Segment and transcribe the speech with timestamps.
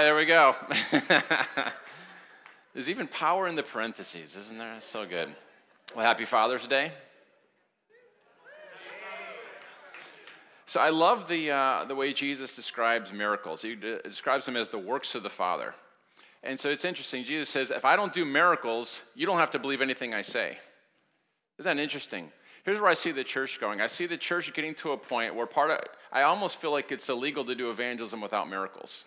[0.00, 0.54] right, there we go.
[2.72, 4.72] There's even power in the parentheses, isn't there?
[4.72, 5.28] That's so good.
[5.94, 6.92] Well, happy Father's Day.
[10.66, 13.60] So I love the, uh, the way Jesus describes miracles.
[13.60, 15.74] He describes them as the works of the Father.
[16.44, 17.24] And so it's interesting.
[17.24, 20.56] Jesus says, if I don't do miracles, you don't have to believe anything I say.
[21.58, 22.30] Isn't that interesting?
[22.64, 23.80] Here's where I see the church going.
[23.80, 25.80] I see the church getting to a point where part of,
[26.12, 29.04] I almost feel like it's illegal to do evangelism without miracles.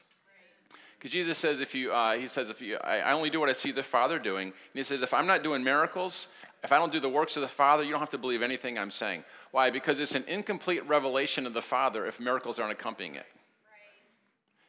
[1.03, 3.49] Because Jesus says, if you, uh, he says, if you, I, I only do what
[3.49, 4.47] I see the Father doing.
[4.47, 6.29] And he says, if I'm not doing miracles,
[6.63, 8.79] if I don't do the works of the Father, you don't have to believe anything
[8.79, 9.25] I'm saying.
[9.51, 9.69] Why?
[9.69, 13.25] Because it's an incomplete revelation of the Father if miracles aren't accompanying it.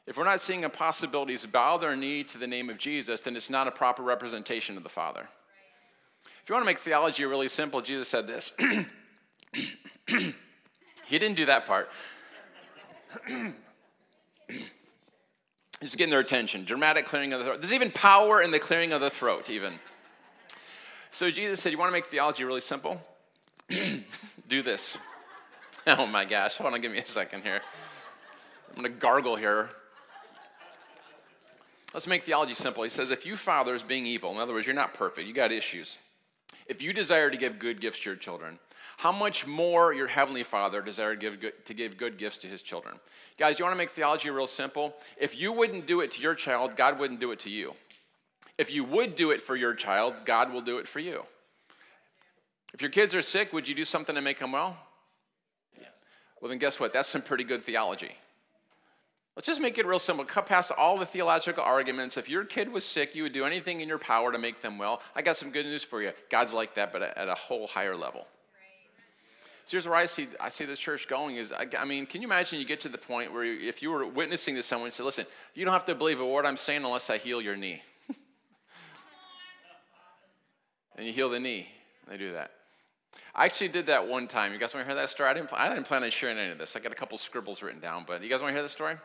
[0.09, 3.49] If we're not seeing impossibilities bow their knee to the name of Jesus, then it's
[3.49, 5.21] not a proper representation of the Father.
[5.21, 6.33] Right.
[6.43, 8.51] If you want to make theology really simple, Jesus said this.
[10.09, 10.35] he
[11.17, 11.91] didn't do that part.
[15.81, 16.65] He's getting their attention.
[16.65, 17.61] Dramatic clearing of the throat.
[17.61, 19.79] There's even power in the clearing of the throat, even.
[21.11, 23.01] So Jesus said, You want to make theology really simple?
[24.49, 24.99] Do this.
[25.87, 27.61] Oh my gosh, hold on, give me a second here.
[28.71, 29.69] I'm going to gargle here.
[31.93, 32.83] Let's make theology simple.
[32.85, 35.53] He says, If you fathers being evil, in other words, you're not perfect, you got
[35.53, 35.99] issues.
[36.67, 38.59] If you desire to give good gifts to your children,
[38.97, 42.47] how much more your heavenly father desire to give, good, to give good gifts to
[42.47, 42.95] his children
[43.39, 46.35] guys you want to make theology real simple if you wouldn't do it to your
[46.35, 47.75] child god wouldn't do it to you
[48.57, 51.25] if you would do it for your child, God will do it for you.
[52.73, 54.77] If your kids are sick, would you do something to make them well?
[55.79, 55.87] Yeah.
[56.41, 56.93] Well, then guess what?
[56.93, 58.13] That's some pretty good theology.
[59.37, 60.25] Let's just make it real simple.
[60.25, 62.17] Cut past all the theological arguments.
[62.17, 64.79] If your kid was sick, you would do anything in your power to make them
[64.79, 65.03] well.
[65.17, 66.13] I got some good news for you.
[66.31, 68.29] God's like that, but at a whole higher level.
[69.65, 72.21] So here's where I see I see this church going is I, I, mean, can
[72.21, 74.93] you imagine you get to the point where if you were witnessing to someone and
[74.93, 77.57] said, "Listen, you don't have to believe a word I'm saying unless I heal your
[77.57, 77.83] knee."
[80.97, 81.69] and you heal the knee.
[82.09, 82.51] They do that.
[83.35, 84.53] I actually did that one time.
[84.53, 85.29] You guys want to hear that story?
[85.29, 86.77] I didn't, I didn't plan on sharing any of this.
[86.77, 88.97] I got a couple scribbles written down, but you guys want to hear the story?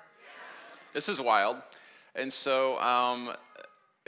[0.93, 1.57] This is wild.
[2.15, 3.31] And so, um,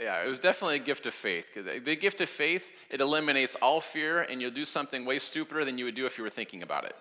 [0.02, 1.54] yeah, it was definitely a gift of faith.
[1.54, 5.78] The gift of faith, it eliminates all fear, and you'll do something way stupider than
[5.78, 6.96] you would do if you were thinking about it.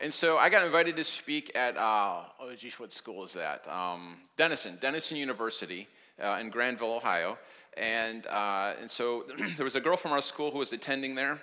[0.00, 3.68] And so I got invited to speak at, uh, oh, geez, what school is that?
[3.68, 5.88] Um, Denison, Denison University
[6.22, 7.36] uh, in Granville, Ohio.
[7.76, 9.24] And, uh, and so
[9.56, 11.38] there was a girl from our school who was attending there,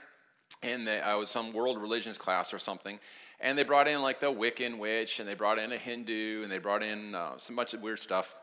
[0.64, 3.00] and they, I was some world religions class or something.
[3.40, 6.52] And they brought in like the Wiccan witch, and they brought in a Hindu, and
[6.52, 8.36] they brought in uh, some bunch of weird stuff.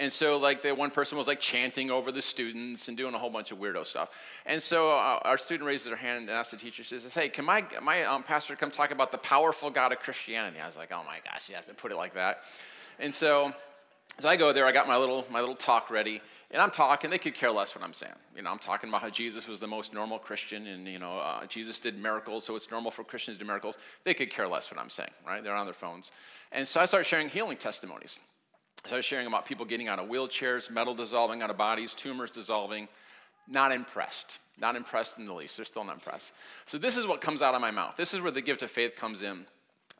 [0.00, 3.18] And so, like, the one person was like chanting over the students and doing a
[3.18, 4.18] whole bunch of weirdo stuff.
[4.46, 7.44] And so, uh, our student raises their hand and asks the teacher, says, "Hey, can
[7.44, 10.90] my my um, pastor come talk about the powerful God of Christianity?" I was like,
[10.90, 12.44] "Oh my gosh, you have to put it like that."
[12.98, 13.52] And so,
[14.18, 17.10] so I go there, I got my little, my little talk ready, and I'm talking.
[17.10, 18.14] They could care less what I'm saying.
[18.34, 21.18] You know, I'm talking about how Jesus was the most normal Christian, and you know,
[21.18, 23.76] uh, Jesus did miracles, so it's normal for Christians to do miracles.
[24.04, 25.44] They could care less what I'm saying, right?
[25.44, 26.10] They're on their phones,
[26.52, 28.18] and so I start sharing healing testimonies.
[28.90, 32.30] I was sharing about people getting out of wheelchairs, metal dissolving out of bodies, tumors
[32.30, 32.88] dissolving.
[33.48, 34.38] Not impressed.
[34.58, 35.56] Not impressed in the least.
[35.56, 36.32] They're still not impressed.
[36.66, 37.96] So this is what comes out of my mouth.
[37.96, 39.44] This is where the gift of faith comes in.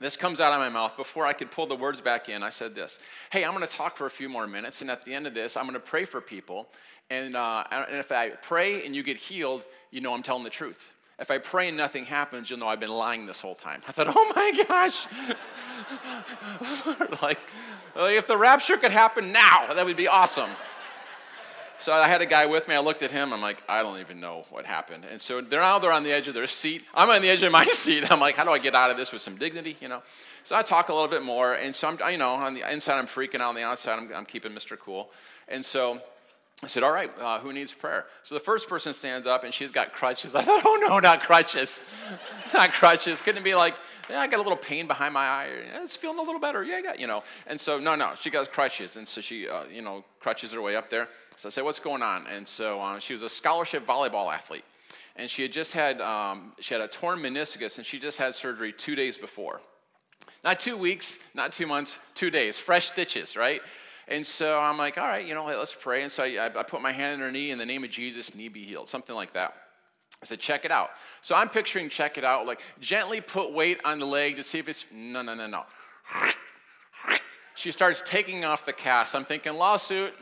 [0.01, 0.97] This comes out of my mouth.
[0.97, 2.99] Before I could pull the words back in, I said this
[3.31, 5.35] Hey, I'm going to talk for a few more minutes, and at the end of
[5.35, 6.69] this, I'm going to pray for people.
[7.11, 10.51] And, uh, and if I pray and you get healed, you know I'm telling the
[10.51, 10.93] truth.
[11.21, 13.83] If I pray and nothing happens, you'll know I've been lying this whole time.
[13.87, 15.07] I thought, oh my gosh.
[17.23, 17.39] like,
[17.95, 20.49] if the rapture could happen now, that would be awesome.
[21.81, 22.75] So I had a guy with me.
[22.75, 23.33] I looked at him.
[23.33, 25.07] I'm like, I don't even know what happened.
[25.11, 26.85] And so they're now they're on the edge of their seat.
[26.95, 28.11] I'm on the edge of my seat.
[28.11, 29.79] I'm like, how do I get out of this with some dignity?
[29.81, 30.03] You know.
[30.43, 31.55] So I talk a little bit more.
[31.55, 33.51] And so I'm, you know, on the inside I'm freaking out.
[33.51, 34.79] On the outside I'm, I'm keeping Mr.
[34.79, 35.11] Cool.
[35.49, 36.03] And so
[36.63, 38.05] I said, all right, uh, who needs prayer?
[38.23, 40.35] So the first person stands up and she's got crutches.
[40.35, 41.81] I thought, oh no, not crutches.
[42.45, 43.23] it's not crutches.
[43.23, 43.77] Couldn't it be like,
[44.11, 45.49] yeah, I got a little pain behind my eye.
[45.77, 46.63] It's feeling a little better.
[46.63, 47.23] Yeah, I got, you know.
[47.47, 48.97] And so, no, no, she got crutches.
[48.97, 51.09] And so she, uh, you know, crutches her way up there.
[51.37, 52.27] So I said, what's going on?
[52.27, 54.65] And so uh, she was a scholarship volleyball athlete.
[55.17, 58.35] And she had just had, um, she had a torn meniscus and she just had
[58.35, 59.61] surgery two days before.
[60.45, 62.59] Not two weeks, not two months, two days.
[62.59, 63.63] Fresh stitches, right?
[64.11, 66.03] And so I'm like, all right, you know, let's pray.
[66.03, 68.35] And so I, I put my hand on her knee in the name of Jesus,
[68.35, 69.55] knee be healed, something like that.
[70.21, 70.91] I said, check it out.
[71.23, 74.59] So I'm picturing check it out, like gently put weight on the leg to see
[74.59, 75.65] if it's, no, no, no, no.
[77.55, 79.15] She starts taking off the cast.
[79.15, 80.13] I'm thinking, lawsuit.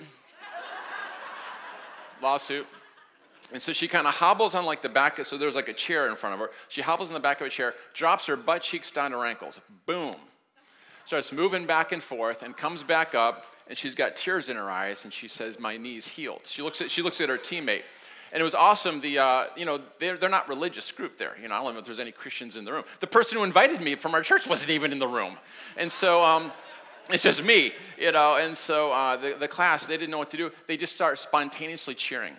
[2.20, 2.66] lawsuit.
[3.52, 6.08] And so she kind of hobbles on like the back, so there's like a chair
[6.08, 6.50] in front of her.
[6.68, 9.24] She hobbles on the back of a chair, drops her butt cheeks down to her
[9.24, 9.58] ankles.
[9.86, 10.14] Boom.
[11.06, 14.70] Starts moving back and forth and comes back up and she's got tears in her
[14.70, 17.82] eyes, and she says, "My knee's healed." She looks at she looks at her teammate,
[18.32, 19.00] and it was awesome.
[19.00, 21.36] The uh, you know they're, they're not religious group there.
[21.40, 22.84] You know I don't know if there's any Christians in the room.
[23.00, 25.36] The person who invited me from our church wasn't even in the room,
[25.76, 26.24] and so.
[26.24, 26.52] Um,
[27.10, 30.30] it's just me, you know, and so uh, the, the class, they didn't know what
[30.30, 30.52] to do.
[30.66, 32.34] They just start spontaneously cheering.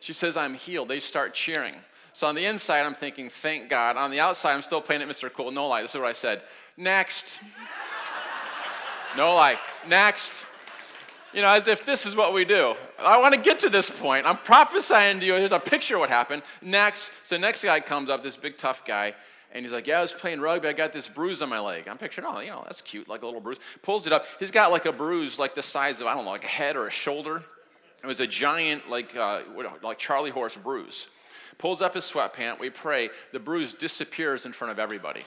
[0.00, 0.88] She says, I'm healed.
[0.88, 1.74] They start cheering.
[2.14, 3.98] So on the inside, I'm thinking, thank God.
[3.98, 5.30] On the outside, I'm still playing it Mr.
[5.30, 5.50] Cool.
[5.50, 5.82] No lie.
[5.82, 6.42] This is what I said.
[6.76, 7.40] Next.
[9.16, 9.56] No lie.
[9.88, 10.46] Next.
[11.32, 12.74] You know, as if this is what we do.
[12.98, 14.26] I want to get to this point.
[14.26, 15.34] I'm prophesying to you.
[15.34, 16.42] Here's a picture of what happened.
[16.60, 17.12] Next.
[17.22, 19.14] So the next guy comes up, this big tough guy.
[19.52, 20.68] And he's like, Yeah, I was playing rugby.
[20.68, 21.88] I got this bruise on my leg.
[21.88, 23.58] I'm picturing, oh, you know, that's cute, like a little bruise.
[23.82, 24.26] Pulls it up.
[24.38, 26.76] He's got like a bruise, like the size of, I don't know, like a head
[26.76, 27.42] or a shoulder.
[28.02, 29.42] It was a giant, like, uh,
[29.82, 31.08] like Charlie horse bruise.
[31.58, 32.58] Pulls up his sweatpant.
[32.58, 33.10] We pray.
[33.32, 35.22] The bruise disappears in front of everybody.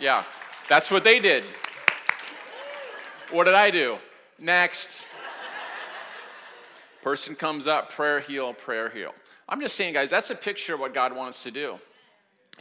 [0.00, 0.24] Yeah,
[0.68, 1.44] that's what they did.
[3.34, 3.98] What did I do?
[4.38, 5.04] Next.
[7.02, 9.12] Person comes up, prayer heal, prayer heal.
[9.48, 11.78] I'm just saying, guys, that's a picture of what God wants to do.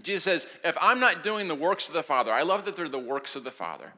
[0.02, 2.90] Jesus says, if I'm not doing the works of the Father, I love that they're
[2.90, 3.94] the works of the Father.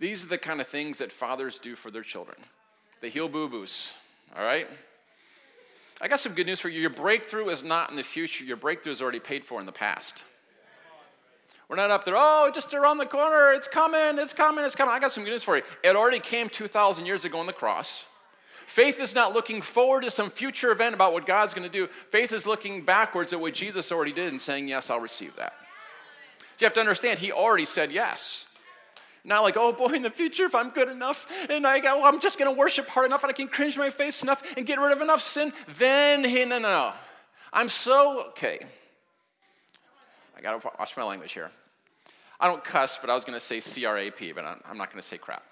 [0.00, 2.36] These are the kind of things that fathers do for their children.
[3.00, 3.96] They heal boo boos,
[4.36, 4.68] all right?
[6.02, 6.80] I got some good news for you.
[6.80, 9.72] Your breakthrough is not in the future, your breakthrough is already paid for in the
[9.72, 10.24] past.
[11.68, 14.94] We're not up there, oh, just around the corner, it's coming, it's coming, it's coming.
[14.94, 15.62] I got some good news for you.
[15.84, 18.06] It already came 2,000 years ago on the cross.
[18.66, 21.86] Faith is not looking forward to some future event about what God's going to do.
[22.10, 25.54] Faith is looking backwards at what Jesus already did and saying, Yes, I'll receive that.
[26.38, 28.46] So you have to understand, He already said yes.
[29.24, 32.20] Not like, oh boy, in the future, if I'm good enough and I go, I'm
[32.20, 34.78] just going to worship hard enough and I can cringe my face enough and get
[34.78, 36.92] rid of enough sin, then he, no, no, no.
[37.52, 38.60] I'm so, okay.
[40.38, 41.50] I got to watch my language here.
[42.38, 44.78] I don't cuss, but I was going to say C R A P, but I'm
[44.78, 45.42] not going to say crap.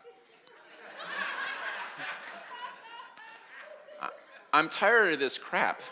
[4.52, 5.82] I'm tired of this crap.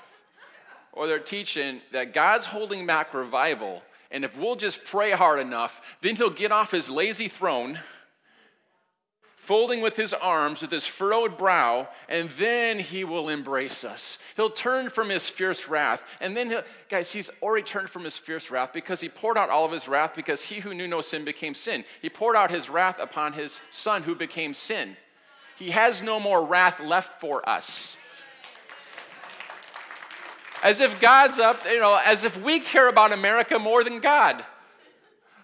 [0.93, 3.83] Or they're teaching that God's holding back revival,
[4.13, 7.81] and if we'll just pray hard enough, then he'll get off his lazy throne,
[9.45, 14.19] folding with his arms, with his furrowed brow, and then he will embrace us.
[14.37, 16.17] He'll turn from his fierce wrath.
[16.21, 19.51] And then, he'll, guys, he's already turned from his fierce wrath because he poured out
[19.51, 21.85] all of his wrath because he who knew no sin became sin.
[22.01, 24.97] He poured out his wrath upon his son who became sin.
[25.57, 27.99] He has no more wrath left for us
[30.65, 34.43] as if God's up, you know, as if we care about America more than God.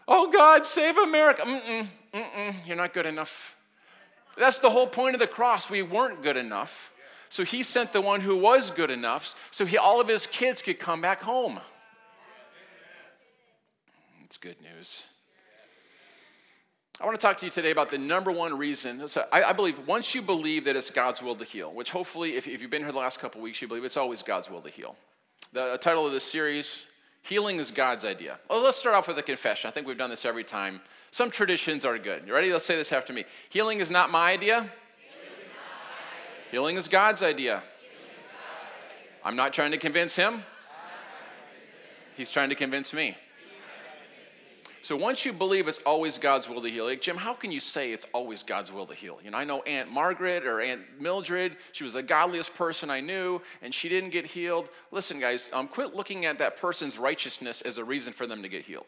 [0.08, 1.42] Oh, God, save America.
[1.42, 3.54] Mm-mm, mm-mm, you're not good enough.
[4.36, 5.70] That's the whole point of the cross.
[5.70, 6.92] We weren't good enough.
[7.28, 10.62] So he sent the one who was good enough so he, all of his kids
[10.62, 11.60] could come back home.
[14.24, 15.06] It's good news.
[17.00, 19.08] I want to talk to you today about the number one reason.
[19.08, 22.36] So I, I, believe once you believe that it's God's will to heal, which hopefully,
[22.36, 24.60] if, if you've been here the last couple weeks, you believe it's always God's will
[24.60, 24.96] to heal.
[25.52, 26.86] The title of this series,
[27.22, 28.38] Healing is God's Idea.
[28.48, 29.68] Well, let's start off with a confession.
[29.68, 30.80] I think we've done this every time.
[31.10, 32.26] Some traditions are good.
[32.26, 32.52] You ready?
[32.52, 33.24] Let's say this after me.
[33.50, 34.70] Healing is not my idea.
[36.50, 37.62] Healing is God's idea.
[39.24, 40.42] I'm not trying to convince him.
[42.16, 43.16] He's trying to convince me.
[44.82, 47.60] So once you believe it's always God's will to heal, like Jim, how can you
[47.60, 49.18] say it's always God's will to heal?
[49.22, 51.56] You know, I know Aunt Margaret or Aunt Mildred.
[51.72, 54.70] She was the godliest person I knew, and she didn't get healed.
[54.90, 58.48] Listen, guys, um, quit looking at that person's righteousness as a reason for them to
[58.48, 58.86] get healed.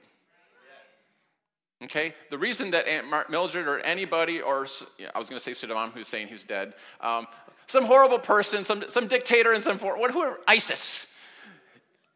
[1.84, 4.66] Okay, the reason that Aunt Mar- Mildred or anybody, or
[5.14, 7.26] I was going to say Saddam Hussein, who's dead, um,
[7.66, 11.11] some horrible person, some some dictator, and some for what who are ISIS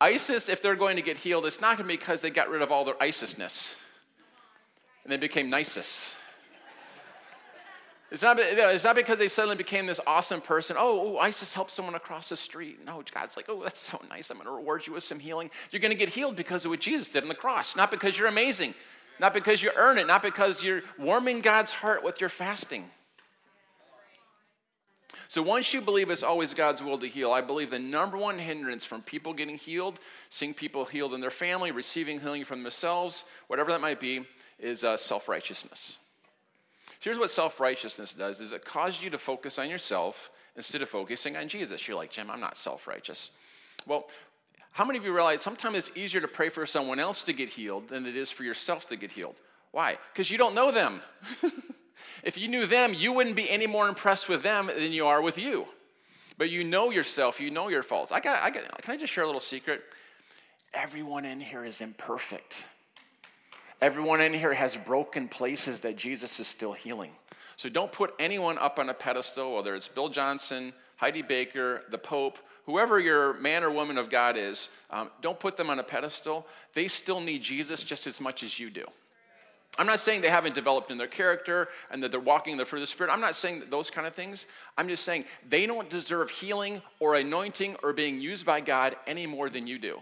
[0.01, 2.51] ISIS, if they're going to get healed, it's not going to be because they got
[2.51, 3.77] rid of all their ISISness
[5.05, 6.17] and they became nicest.
[8.11, 10.77] It's not, it's not because they suddenly became this awesome person.
[10.79, 12.85] Oh, oh, ISIS helped someone across the street.
[12.85, 14.31] No, God's like, oh, that's so nice.
[14.31, 15.51] I'm going to reward you with some healing.
[15.71, 18.19] You're going to get healed because of what Jesus did on the cross, not because
[18.19, 18.75] you're amazing,
[19.19, 22.91] not because you earn it, not because you're warming God's heart with your fasting.
[25.29, 28.39] So once you believe it's always God's will to heal, I believe the number one
[28.39, 29.99] hindrance from people getting healed,
[30.31, 34.25] seeing people healed in their family, receiving healing from themselves, whatever that might be,
[34.59, 35.99] is uh, self-righteousness.
[37.01, 41.37] Here's what self-righteousness does: is it causes you to focus on yourself instead of focusing
[41.37, 41.87] on Jesus.
[41.87, 43.31] You're like, Jim, I'm not self-righteous.
[43.87, 44.09] Well,
[44.73, 47.49] how many of you realize sometimes it's easier to pray for someone else to get
[47.49, 49.41] healed than it is for yourself to get healed?
[49.73, 49.99] Why?
[50.13, 51.01] Because you don't know them.
[52.23, 55.23] If you knew them, you wouldn't be any more impressed with them than you are
[55.23, 55.67] with you.
[56.39, 58.13] But you know yourself, you know your faults.
[58.13, 59.83] I got, I got, can I just share a little secret?
[60.75, 62.67] Everyone in here is imperfect.
[63.81, 67.13] Everyone in here has broken places that Jesus is still healing.
[67.57, 71.99] So don't put anyone up on a pedestal, whether it's Bill Johnson, Heidi Baker, the
[71.99, 75.83] Pope, whoever your man or woman of God is, um, don't put them on a
[75.83, 76.47] pedestal.
[76.75, 78.85] They still need Jesus just as much as you do.
[79.79, 82.65] I'm not saying they haven't developed in their character and that they're walking in the
[82.65, 83.13] fruit of the Spirit.
[83.13, 84.47] I'm not saying those kind of things.
[84.79, 89.27] I'm just saying they don't deserve healing or anointing or being used by God any
[89.27, 90.01] more than you do.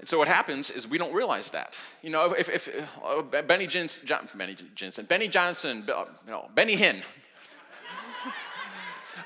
[0.00, 1.78] And so what happens is we don't realize that.
[2.02, 6.74] You know, if, if, uh, Benny, Jensen, John, Benny Jensen, Benny Johnson, uh, no, Benny
[6.74, 7.02] Hinn.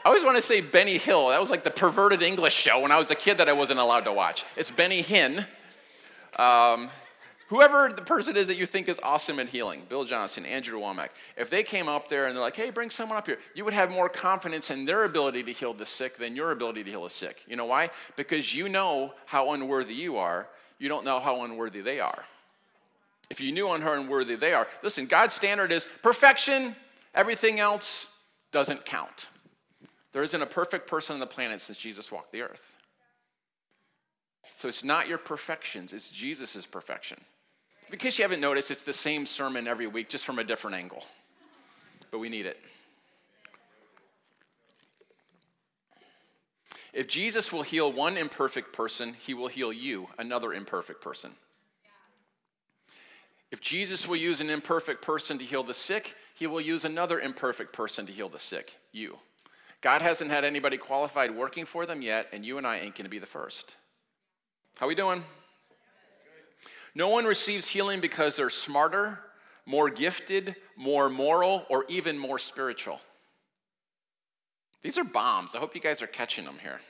[0.04, 1.28] I always want to say Benny Hill.
[1.28, 3.78] That was like the perverted English show when I was a kid that I wasn't
[3.78, 4.44] allowed to watch.
[4.56, 5.46] It's Benny Hinn.
[6.36, 6.90] Um,
[7.54, 11.10] Whoever the person is that you think is awesome at healing, Bill Johnson, Andrew Wommack,
[11.36, 13.72] if they came up there and they're like, hey, bring someone up here, you would
[13.72, 17.04] have more confidence in their ability to heal the sick than your ability to heal
[17.04, 17.44] the sick.
[17.46, 17.90] You know why?
[18.16, 20.48] Because you know how unworthy you are,
[20.80, 22.24] you don't know how unworthy they are.
[23.30, 26.74] If you knew how unworthy they are, listen, God's standard is perfection,
[27.14, 28.08] everything else
[28.50, 29.28] doesn't count.
[30.10, 32.74] There isn't a perfect person on the planet since Jesus walked the earth.
[34.56, 37.18] So it's not your perfections, it's Jesus' perfection.
[37.94, 40.76] In case you haven't noticed, it's the same sermon every week, just from a different
[40.76, 41.06] angle.
[42.10, 42.58] But we need it.
[46.92, 51.36] If Jesus will heal one imperfect person, he will heal you, another imperfect person.
[53.52, 57.20] If Jesus will use an imperfect person to heal the sick, he will use another
[57.20, 59.18] imperfect person to heal the sick, you.
[59.82, 63.08] God hasn't had anybody qualified working for them yet, and you and I ain't to
[63.08, 63.76] be the first.
[64.80, 65.22] How we doing?
[66.94, 69.18] No one receives healing because they're smarter,
[69.66, 73.00] more gifted, more moral, or even more spiritual.
[74.82, 75.54] These are bombs.
[75.54, 76.80] I hope you guys are catching them here.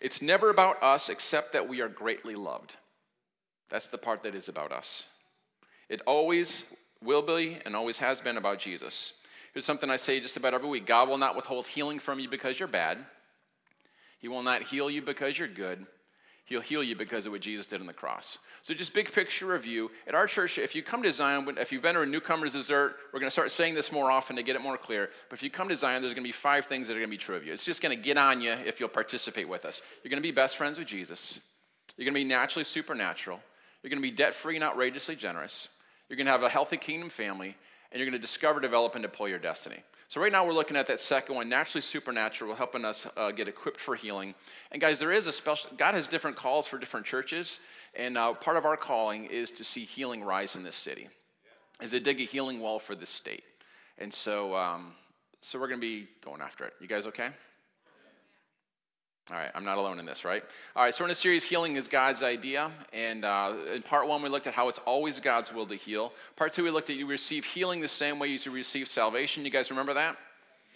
[0.00, 2.76] It's never about us except that we are greatly loved.
[3.68, 5.06] That's the part that is about us.
[5.88, 6.64] It always
[7.02, 9.14] will be and always has been about Jesus.
[9.52, 12.28] Here's something I say just about every week God will not withhold healing from you
[12.28, 12.98] because you're bad,
[14.18, 15.86] He will not heal you because you're good.
[16.50, 18.40] He'll heal you because of what Jesus did on the cross.
[18.62, 19.88] So, just big picture review.
[20.08, 22.96] At our church, if you come to Zion, if you've been to a newcomer's dessert,
[23.12, 25.10] we're going to start saying this more often to get it more clear.
[25.28, 27.08] But if you come to Zion, there's going to be five things that are going
[27.08, 27.52] to be true of you.
[27.52, 29.80] It's just going to get on you if you'll participate with us.
[30.02, 31.38] You're going to be best friends with Jesus.
[31.96, 33.40] You're going to be naturally supernatural.
[33.84, 35.68] You're going to be debt free and outrageously generous.
[36.08, 37.56] You're going to have a healthy kingdom family.
[37.92, 39.78] And you're going to discover, develop, and deploy your destiny.
[40.08, 43.48] So, right now, we're looking at that second one, naturally supernatural, helping us uh, get
[43.48, 44.34] equipped for healing.
[44.72, 47.60] And, guys, there is a special, God has different calls for different churches.
[47.94, 51.08] And uh, part of our calling is to see healing rise in this city,
[51.82, 53.44] is to dig a healing well for this state.
[53.98, 54.94] And so, um,
[55.40, 56.74] so we're going to be going after it.
[56.80, 57.30] You guys okay?
[59.30, 60.42] All right, I'm not alone in this, right?
[60.74, 62.72] All right, so we're in a series, Healing is God's Idea.
[62.92, 66.12] And uh, in part one, we looked at how it's always God's will to heal.
[66.34, 69.44] Part two, we looked at you receive healing the same way you receive salvation.
[69.44, 70.16] You guys remember that?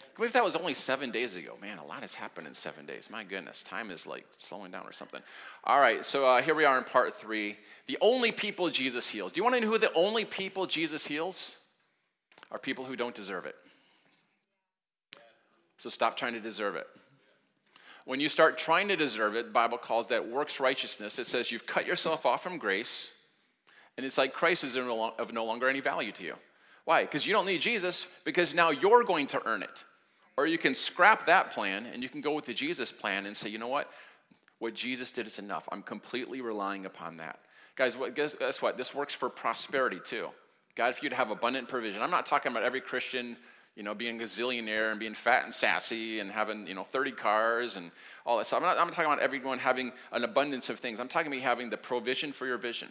[0.01, 1.57] I believe that was only seven days ago.
[1.61, 3.09] Man, a lot has happened in seven days.
[3.11, 5.21] My goodness, time is like slowing down or something.
[5.65, 7.57] All right, so uh, here we are in part three.
[7.87, 9.33] The only people Jesus heals.
[9.33, 11.57] Do you want to know who the only people Jesus heals?
[12.51, 13.55] Are people who don't deserve it.
[15.75, 16.87] So stop trying to deserve it.
[18.05, 21.19] When you start trying to deserve it, Bible calls that works righteousness.
[21.19, 23.11] It says you've cut yourself off from grace,
[23.97, 26.35] and it's like Christ is of no longer any value to you.
[26.85, 27.01] Why?
[27.01, 29.83] Because you don't need Jesus, because now you're going to earn it.
[30.37, 33.35] Or you can scrap that plan and you can go with the Jesus plan and
[33.35, 33.89] say, you know what?
[34.59, 35.67] What Jesus did is enough.
[35.71, 37.39] I'm completely relying upon that.
[37.75, 38.77] Guys, guess, guess what?
[38.77, 40.27] This works for prosperity too.
[40.75, 43.37] God, if you'd have abundant provision, I'm not talking about every Christian
[43.75, 47.11] you know, being a gazillionaire and being fat and sassy and having, you know, 30
[47.11, 47.91] cars and
[48.25, 48.61] all that stuff.
[48.61, 50.99] I'm not, I'm talking about everyone having an abundance of things.
[50.99, 52.89] I'm talking about having the provision for your vision.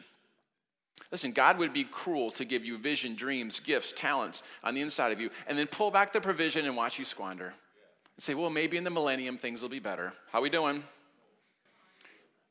[1.11, 5.13] Listen, God would be cruel to give you vision, dreams, gifts, talents on the inside
[5.13, 7.47] of you, and then pull back the provision and watch you squander.
[7.47, 10.13] And say, well, maybe in the millennium things will be better.
[10.33, 10.85] How we doing?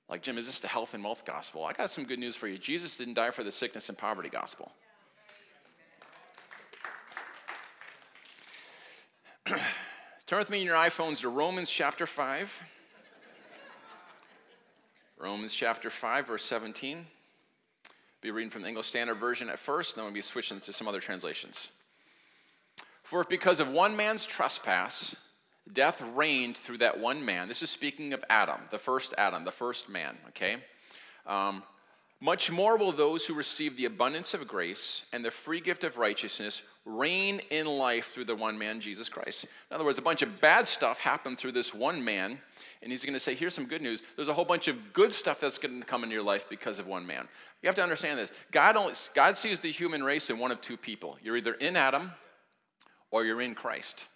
[0.10, 1.66] Like, Jim, is this the health and wealth gospel?
[1.66, 2.58] I got some good news for you.
[2.58, 4.72] Jesus didn't die for the sickness and poverty gospel.
[10.26, 12.64] Turn with me in your iPhones to Romans chapter 5.
[15.18, 17.06] Romans chapter 5, verse 17.
[18.22, 20.88] Be reading from the English Standard Version at first, then we'll be switching to some
[20.88, 21.72] other translations.
[23.04, 25.14] For if because of one man's trespass,
[25.72, 29.52] death reigned through that one man, this is speaking of Adam, the first Adam, the
[29.52, 30.56] first man, okay?
[31.28, 31.64] Um,
[32.24, 35.98] much more will those who receive the abundance of grace and the free gift of
[35.98, 39.44] righteousness reign in life through the one man, Jesus Christ.
[39.44, 42.40] In other words, a bunch of bad stuff happened through this one man,
[42.82, 44.04] and he's going to say, Here's some good news.
[44.16, 46.80] There's a whole bunch of good stuff that's going to come into your life because
[46.80, 47.28] of one man.
[47.62, 50.62] You have to understand this God, only, God sees the human race in one of
[50.62, 52.14] two people you're either in Adam
[53.12, 54.08] or you're in Christ.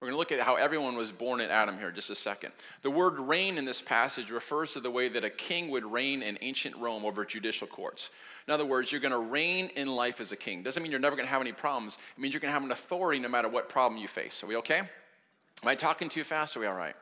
[0.00, 2.14] We're going to look at how everyone was born in Adam here in just a
[2.14, 2.54] second.
[2.80, 6.22] The word reign in this passage refers to the way that a king would reign
[6.22, 8.08] in ancient Rome over judicial courts.
[8.48, 10.62] In other words, you're going to reign in life as a king.
[10.62, 11.98] Doesn't mean you're never going to have any problems.
[12.16, 14.42] It means you're going to have an authority no matter what problem you face.
[14.42, 14.78] Are we okay?
[14.78, 16.56] Am I talking too fast?
[16.56, 16.96] Are we all right?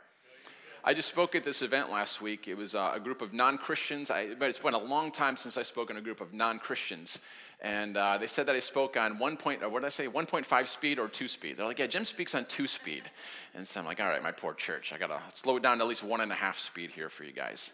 [0.82, 2.48] I just spoke at this event last week.
[2.48, 5.56] It was uh, a group of non Christians, but it's been a long time since
[5.56, 7.20] I spoke in a group of non Christians.
[7.60, 10.06] And uh, they said that I spoke on one point, or what did I say,
[10.06, 11.56] 1.5 speed or two speed.
[11.56, 13.10] They're like, yeah, Jim speaks on two speed.
[13.54, 15.78] And so I'm like, all right, my poor church, I got to slow it down
[15.78, 17.72] to at least one and a half speed here for you guys.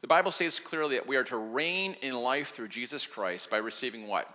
[0.00, 3.58] The Bible says clearly that we are to reign in life through Jesus Christ by
[3.58, 4.28] receiving what?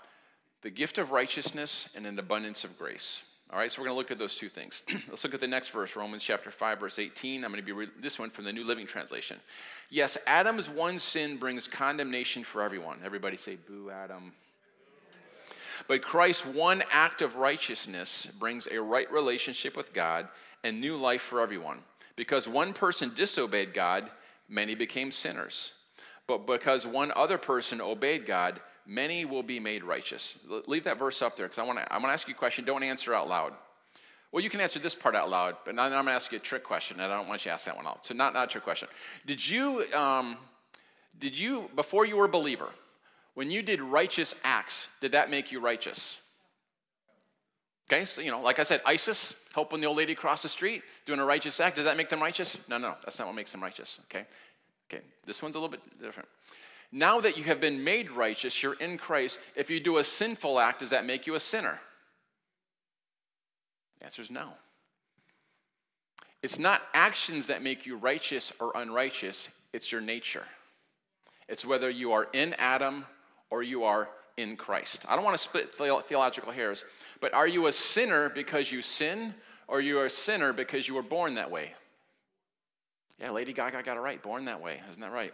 [0.62, 3.24] The gift of righteousness and an abundance of grace.
[3.54, 4.82] All right, so we're going to look at those two things.
[5.08, 7.44] Let's look at the next verse, Romans chapter 5, verse 18.
[7.44, 9.40] I'm going to be re- this one from the New Living Translation.
[9.92, 12.98] Yes, Adam's one sin brings condemnation for everyone.
[13.06, 14.34] Everybody say, Boo, Adam.
[15.88, 20.30] But Christ's one act of righteousness brings a right relationship with God
[20.64, 21.84] and new life for everyone.
[22.16, 24.10] Because one person disobeyed God,
[24.50, 25.74] many became sinners.
[26.26, 30.38] But because one other person obeyed God, many will be made righteous.
[30.68, 32.66] Leave that verse up there because I want to I ask you a question.
[32.66, 33.54] Don't answer out loud.
[34.32, 36.42] Well, you can answer this part out loud, but I'm going to ask you a
[36.42, 38.04] trick question, and I don't want you to ask that one out.
[38.04, 38.88] So, not, not a trick question.
[39.28, 40.38] Did you, um,
[41.20, 42.70] did you, before you were a believer,
[43.36, 46.20] when you did righteous acts, did that make you righteous?
[47.92, 50.82] Okay, so, you know, like I said, ISIS, helping the old lady cross the street,
[51.06, 52.60] doing a righteous act, does that make them righteous?
[52.68, 54.26] No, no, that's not what makes them righteous, okay?
[54.92, 56.28] Okay, this one's a little bit different.
[56.96, 59.40] Now that you have been made righteous, you're in Christ.
[59.56, 61.80] If you do a sinful act, does that make you a sinner?
[63.98, 64.50] The answer is no.
[66.44, 70.44] It's not actions that make you righteous or unrighteous, it's your nature.
[71.50, 73.06] It's whether you are in Adam
[73.50, 75.04] or you are in Christ.
[75.10, 76.86] I don't want to split theological hairs,
[77.22, 79.34] but are you a sinner because you sin,
[79.68, 81.74] or you a sinner because you were born that way?
[83.20, 84.80] Yeah, Lady Gaga got it right, born that way.
[84.92, 85.34] Isn't that right?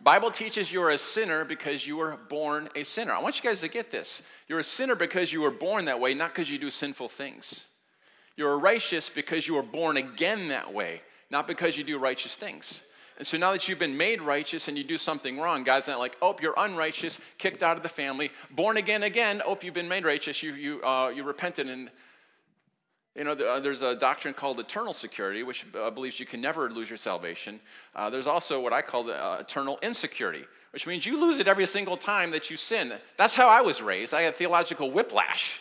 [0.00, 3.12] Bible teaches you're a sinner because you were born a sinner.
[3.12, 4.22] I want you guys to get this.
[4.48, 7.66] You're a sinner because you were born that way, not because you do sinful things.
[8.36, 12.84] You're righteous because you were born again that way, not because you do righteous things.
[13.18, 15.98] And so now that you've been made righteous and you do something wrong, God's not
[15.98, 19.88] like, oh, you're unrighteous, kicked out of the family, born again again, oh, you've been
[19.88, 21.90] made righteous, you, you, uh, you repented and
[23.18, 26.70] you know, uh, there's a doctrine called eternal security, which uh, believes you can never
[26.70, 27.58] lose your salvation.
[27.96, 31.66] Uh, there's also what I call uh, eternal insecurity, which means you lose it every
[31.66, 32.94] single time that you sin.
[33.16, 34.14] That's how I was raised.
[34.14, 35.60] I had theological whiplash.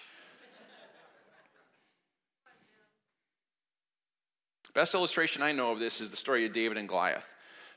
[4.75, 7.27] Best illustration I know of this is the story of David and Goliath.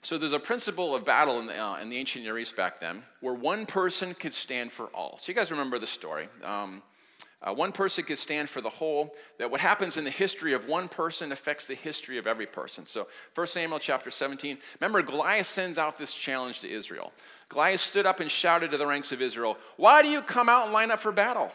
[0.03, 2.81] So there's a principle of battle in the, uh, in the ancient Near East back
[2.81, 5.17] then where one person could stand for all.
[5.17, 6.29] So you guys remember the story.
[6.45, 6.83] Um,
[7.43, 9.15] uh, one person could stand for the whole.
[9.39, 12.85] That what happens in the history of one person affects the history of every person.
[12.87, 14.59] So 1 Samuel chapter 17.
[14.81, 17.13] Remember, Goliath sends out this challenge to Israel.
[17.49, 20.65] Goliath stood up and shouted to the ranks of Israel, Why do you come out
[20.65, 21.51] and line up for battle?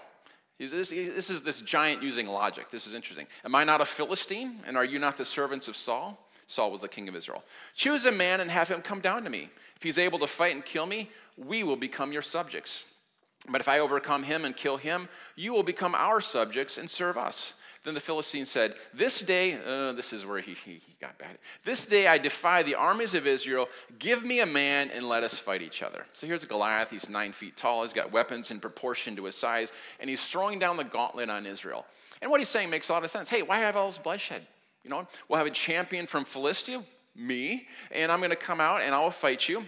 [0.57, 2.69] This is this giant using logic.
[2.69, 3.27] This is interesting.
[3.43, 4.61] Am I not a Philistine?
[4.65, 6.17] And are you not the servants of Saul?
[6.47, 7.43] Saul was the king of Israel.
[7.75, 9.49] Choose a man and have him come down to me.
[9.75, 12.85] If he's able to fight and kill me, we will become your subjects.
[13.47, 17.17] But if I overcome him and kill him, you will become our subjects and serve
[17.17, 17.53] us.
[17.85, 21.37] Then the Philistine said, This day, uh, this is where he, he, he got bad.
[21.63, 23.69] This day I defy the armies of Israel.
[23.99, 26.07] Give me a man and let us fight each other.
[26.13, 26.89] So here's Goliath.
[26.89, 27.83] He's nine feet tall.
[27.83, 31.45] He's got weapons in proportion to his size, and he's throwing down the gauntlet on
[31.45, 31.85] Israel.
[32.23, 33.29] And what he's saying makes a lot of sense.
[33.29, 34.47] Hey, why have all this bloodshed?
[34.83, 36.83] You know, we'll have a champion from Philistia,
[37.15, 39.63] me, and I'm going to come out and I'll fight you.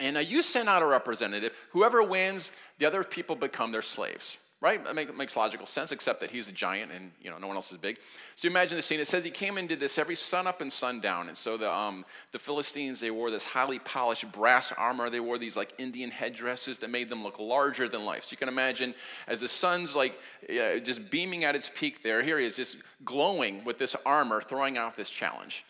[0.00, 1.52] And uh, you send out a representative.
[1.72, 4.38] Whoever wins, the other people become their slaves.
[4.60, 4.82] Right?
[4.82, 7.70] That makes logical sense, except that he's a giant and you know no one else
[7.70, 7.96] is big.
[8.34, 8.98] So you imagine the scene.
[8.98, 11.28] It says he came and did this every sun up and sundown.
[11.28, 15.10] And so the um, the Philistines they wore this highly polished brass armor.
[15.10, 18.24] They wore these like Indian headdresses that made them look larger than life.
[18.24, 18.96] So you can imagine
[19.28, 22.20] as the sun's like uh, just beaming at its peak there.
[22.20, 25.64] Here he is, just glowing with this armor, throwing out this challenge.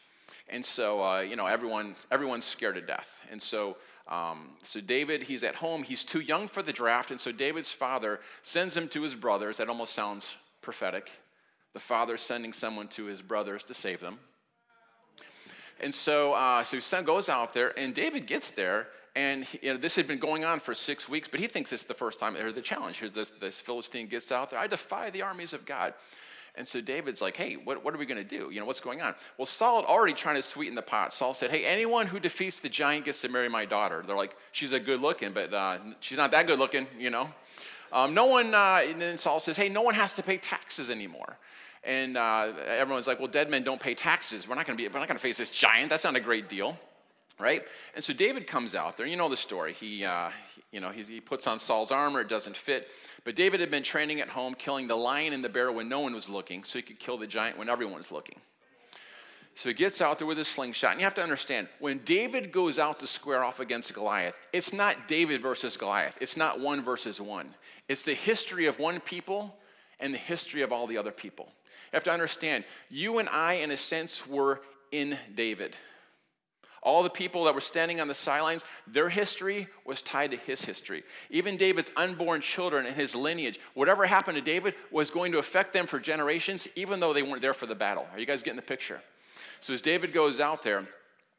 [0.49, 3.21] And so uh, you know everyone everyone's scared to death.
[3.31, 3.77] And so
[4.09, 5.83] um, so David, he's at home.
[5.83, 9.59] He's too young for the draft, and so David's father sends him to his brothers.
[9.59, 11.11] That almost sounds prophetic.
[11.75, 14.19] The father sending someone to his brothers to save them.
[15.81, 19.73] And so, uh, so his son goes out there, and David gets there, And you
[19.73, 22.21] know, this had been going on for six weeks, but he thinks it's the first
[22.21, 23.01] time heard the challenge.
[23.01, 24.61] Here's this, this Philistine gets out there.
[24.61, 25.95] I defy the armies of God.
[26.59, 28.51] And so David's like, hey, what, what are we going to do?
[28.53, 29.15] You know, what's going on?
[29.39, 31.13] Well, Saul already trying to sweeten the pot.
[31.13, 34.03] Saul said, hey, anyone who defeats the giant gets to marry my daughter.
[34.05, 37.29] They're like, she's a good looking, but uh, she's not that good looking, you know.
[37.93, 40.91] Um, no one, uh, and then Saul says, hey, no one has to pay taxes
[40.91, 41.39] anymore.
[41.85, 44.49] And uh, everyone's like, well, dead men don't pay taxes.
[44.49, 45.91] We're not going to be, we're not going to face this giant.
[45.91, 46.77] That's not a great deal
[47.39, 47.63] right?
[47.95, 49.07] And so David comes out there.
[49.07, 49.73] You know the story.
[49.73, 50.31] He, uh,
[50.73, 52.21] you know, he puts on Saul's armor.
[52.21, 52.89] It doesn't fit.
[53.25, 56.01] But David had been training at home, killing the lion and the bear when no
[56.01, 58.37] one was looking, so he could kill the giant when everyone was looking.
[59.55, 60.93] So he gets out there with his slingshot.
[60.93, 64.73] And you have to understand, when David goes out to square off against Goliath, it's
[64.73, 66.17] not David versus Goliath.
[66.21, 67.55] It's not one versus one.
[67.89, 69.57] It's the history of one people
[69.99, 71.47] and the history of all the other people.
[71.91, 74.61] You have to understand, you and I, in a sense, were
[74.93, 75.75] in David.
[76.83, 80.65] All the people that were standing on the sidelines, their history was tied to his
[80.65, 81.03] history.
[81.31, 85.73] Even David's unborn children and his lineage, whatever happened to David was going to affect
[85.73, 88.07] them for generations, even though they weren't there for the battle.
[88.13, 89.01] Are you guys getting the picture?
[89.61, 90.87] So as David goes out there,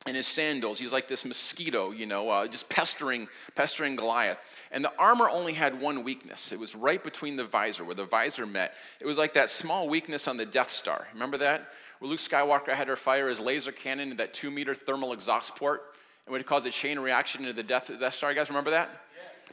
[0.08, 0.80] in his sandals.
[0.80, 4.38] He's like this mosquito, you know, uh, just pestering, pestering Goliath.
[4.72, 6.52] And the armor only had one weakness.
[6.52, 8.76] It was right between the visor, where the visor met.
[9.02, 11.08] It was like that small weakness on the Death Star.
[11.14, 11.74] Remember that?
[12.00, 15.56] Where Luke Skywalker had her fire his laser cannon in that two meter thermal exhaust
[15.56, 15.84] port
[16.26, 18.32] and would cause a chain reaction into the Death, Death Star.
[18.32, 18.90] You guys remember that?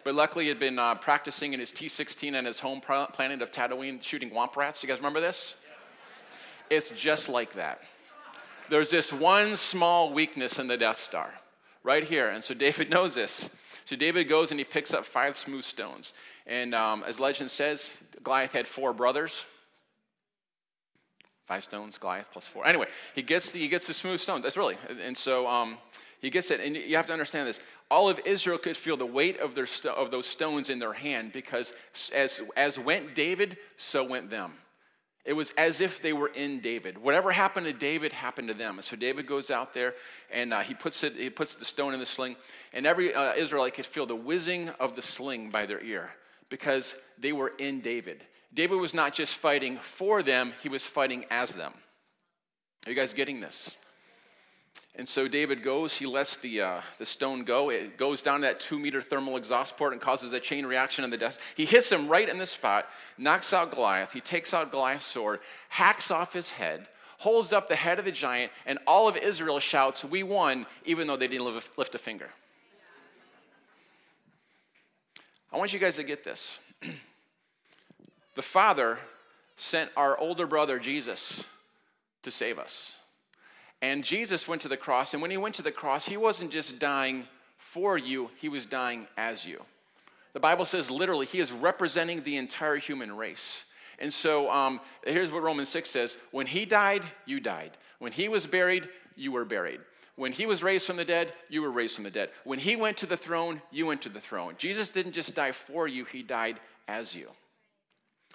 [0.05, 3.43] But luckily, he had been uh, practicing in his T 16 and his home planet
[3.43, 4.83] of Tatooine shooting womp rats.
[4.83, 5.57] You guys remember this?
[6.71, 7.81] It's just like that.
[8.69, 11.33] There's this one small weakness in the Death Star
[11.83, 12.29] right here.
[12.29, 13.51] And so David knows this.
[13.85, 16.13] So David goes and he picks up five smooth stones.
[16.47, 19.47] And um, as legend says, Goliath had four brothers.
[21.47, 22.67] Five stones, Goliath plus four.
[22.67, 24.43] Anyway, he gets the, he gets the smooth stone.
[24.43, 25.79] That's really, and so um,
[26.21, 26.59] he gets it.
[26.59, 27.61] And you have to understand this.
[27.89, 31.31] All of Israel could feel the weight of, their of those stones in their hand
[31.31, 31.73] because
[32.13, 34.55] as, as went David, so went them.
[35.25, 36.99] It was as if they were in David.
[36.99, 38.79] Whatever happened to David happened to them.
[38.81, 39.95] So David goes out there
[40.33, 42.37] and uh, he, puts it, he puts the stone in the sling,
[42.73, 46.11] and every uh, Israelite could feel the whizzing of the sling by their ear
[46.49, 48.25] because they were in David.
[48.57, 51.75] David was not just fighting for them, he was fighting as them.
[52.87, 53.77] Are you guys getting this?
[54.95, 57.69] And so David goes, he lets the, uh, the stone go.
[57.69, 61.11] It goes down that two meter thermal exhaust port and causes a chain reaction in
[61.11, 61.39] the desk.
[61.55, 62.87] He hits him right in the spot,
[63.19, 64.15] knocks out Goliath.
[64.15, 66.87] He takes out Goliath's sword, hacks off his head,
[67.19, 71.07] holds up the head of the giant, and all of Israel shouts, We won, even
[71.07, 72.31] though they didn't lift a finger.
[75.53, 76.59] I want you guys to get this.
[78.37, 78.99] The Father
[79.57, 81.45] sent our older brother Jesus
[82.23, 82.95] to save us.
[83.83, 86.51] And Jesus went to the cross, and when he went to the cross, he wasn't
[86.51, 87.25] just dying
[87.57, 89.63] for you, he was dying as you.
[90.35, 93.65] The Bible says literally, he is representing the entire human race.
[93.99, 97.73] And so um, here's what Romans 6 says When he died, you died.
[97.99, 99.81] When he was buried, you were buried.
[100.17, 102.31] When he was raised from the dead, you were raised from the dead.
[102.45, 104.55] When he went to the throne, you went to the throne.
[104.59, 107.29] Jesus didn't just die for you, he died as you.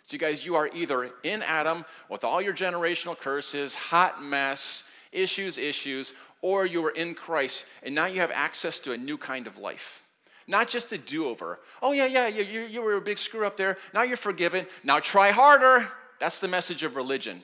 [0.03, 4.83] So, you guys, you are either in Adam with all your generational curses, hot mess,
[5.11, 9.17] issues, issues, or you are in Christ and now you have access to a new
[9.17, 10.03] kind of life.
[10.47, 11.59] Not just a do over.
[11.81, 13.77] Oh, yeah, yeah, you, you, you were a big screw up there.
[13.93, 14.65] Now you're forgiven.
[14.83, 15.87] Now try harder.
[16.19, 17.41] That's the message of religion.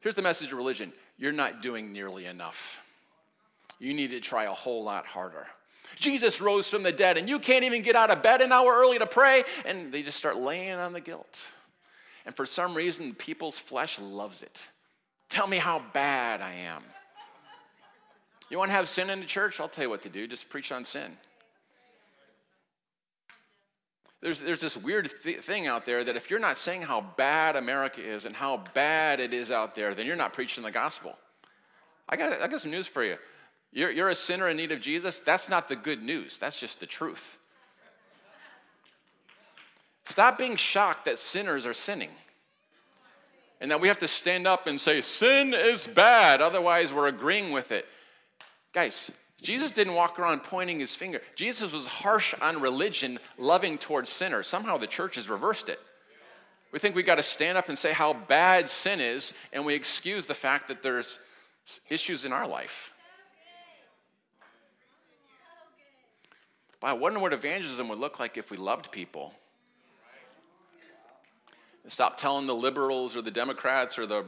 [0.00, 2.82] Here's the message of religion you're not doing nearly enough.
[3.78, 5.46] You need to try a whole lot harder.
[5.94, 8.74] Jesus rose from the dead, and you can't even get out of bed an hour
[8.74, 11.50] early to pray, and they just start laying on the guilt.
[12.26, 14.68] And for some reason, people's flesh loves it.
[15.28, 16.82] Tell me how bad I am.
[18.50, 19.60] You want to have sin in the church?
[19.60, 20.26] I'll tell you what to do.
[20.26, 21.16] Just preach on sin.
[24.20, 27.54] There's, there's this weird th- thing out there that if you're not saying how bad
[27.54, 31.16] America is and how bad it is out there, then you're not preaching the gospel.
[32.08, 33.16] I got, I got some news for you.
[33.72, 35.18] You're, you're a sinner in need of Jesus.
[35.20, 37.38] That's not the good news, that's just the truth.
[40.06, 42.10] Stop being shocked that sinners are sinning.
[43.60, 47.52] And that we have to stand up and say, sin is bad, otherwise, we're agreeing
[47.52, 47.86] with it.
[48.72, 49.10] Guys,
[49.42, 51.20] Jesus didn't walk around pointing his finger.
[51.34, 54.46] Jesus was harsh on religion, loving towards sinners.
[54.46, 55.80] Somehow the church has reversed it.
[56.72, 59.74] We think we got to stand up and say how bad sin is, and we
[59.74, 61.18] excuse the fact that there's
[61.88, 62.92] issues in our life.
[66.82, 69.34] Wow, I wonder what evangelism would look like if we loved people
[71.88, 74.24] Stop telling the liberals or the Democrats or the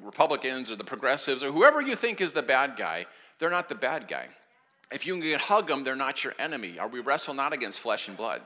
[0.00, 3.06] Republicans or the progressives or whoever you think is the bad guy,
[3.38, 4.26] they're not the bad guy.
[4.92, 6.78] If you can hug them, they're not your enemy.
[6.78, 8.42] Or we wrestle not against flesh and blood.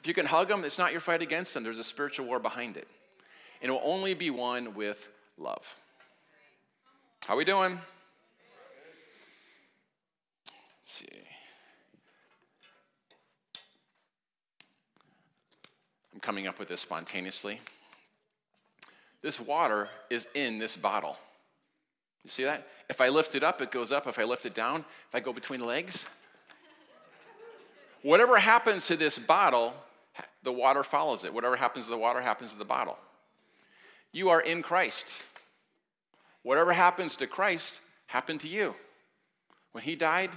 [0.00, 1.62] If you can hug them, it's not your fight against them.
[1.62, 2.88] There's a spiritual war behind it.
[3.60, 5.76] And it will only be won with love.
[7.26, 7.80] How we doing?
[10.80, 11.27] Let's see.
[16.18, 17.60] I'm coming up with this spontaneously.
[19.22, 21.16] This water is in this bottle.
[22.24, 22.66] You see that?
[22.90, 24.08] If I lift it up, it goes up.
[24.08, 26.08] If I lift it down, if I go between legs,
[28.02, 29.74] whatever happens to this bottle,
[30.42, 31.32] the water follows it.
[31.32, 32.98] Whatever happens to the water happens to the bottle.
[34.10, 35.22] You are in Christ.
[36.42, 38.74] Whatever happens to Christ happened to you.
[39.70, 40.30] When he died,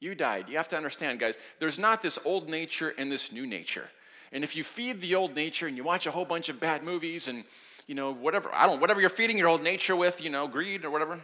[0.00, 0.50] you died.
[0.50, 3.88] You have to understand, guys, there's not this old nature and this new nature.
[4.34, 6.82] And if you feed the old nature and you watch a whole bunch of bad
[6.82, 7.44] movies and
[7.86, 10.84] you know whatever I don't whatever you're feeding your old nature with, you know, greed
[10.84, 11.20] or whatever,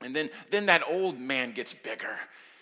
[0.00, 2.16] and then then that old man gets bigger.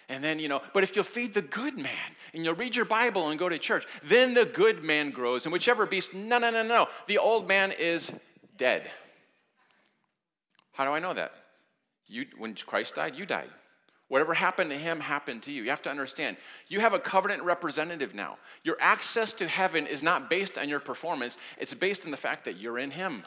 [0.09, 2.85] And then, you know, but if you'll feed the good man and you'll read your
[2.85, 5.47] Bible and go to church, then the good man grows.
[5.47, 6.89] And whichever beast, no, no, no, no.
[7.07, 8.13] The old man is
[8.59, 8.91] dead.
[10.73, 11.33] How do I know that?
[12.09, 13.49] You, when Christ died, you died.
[14.13, 15.63] Whatever happened to him happened to you.
[15.63, 16.37] You have to understand.
[16.69, 18.37] You have a covenant representative now.
[18.63, 22.45] Your access to heaven is not based on your performance, it's based on the fact
[22.45, 23.23] that you're in him.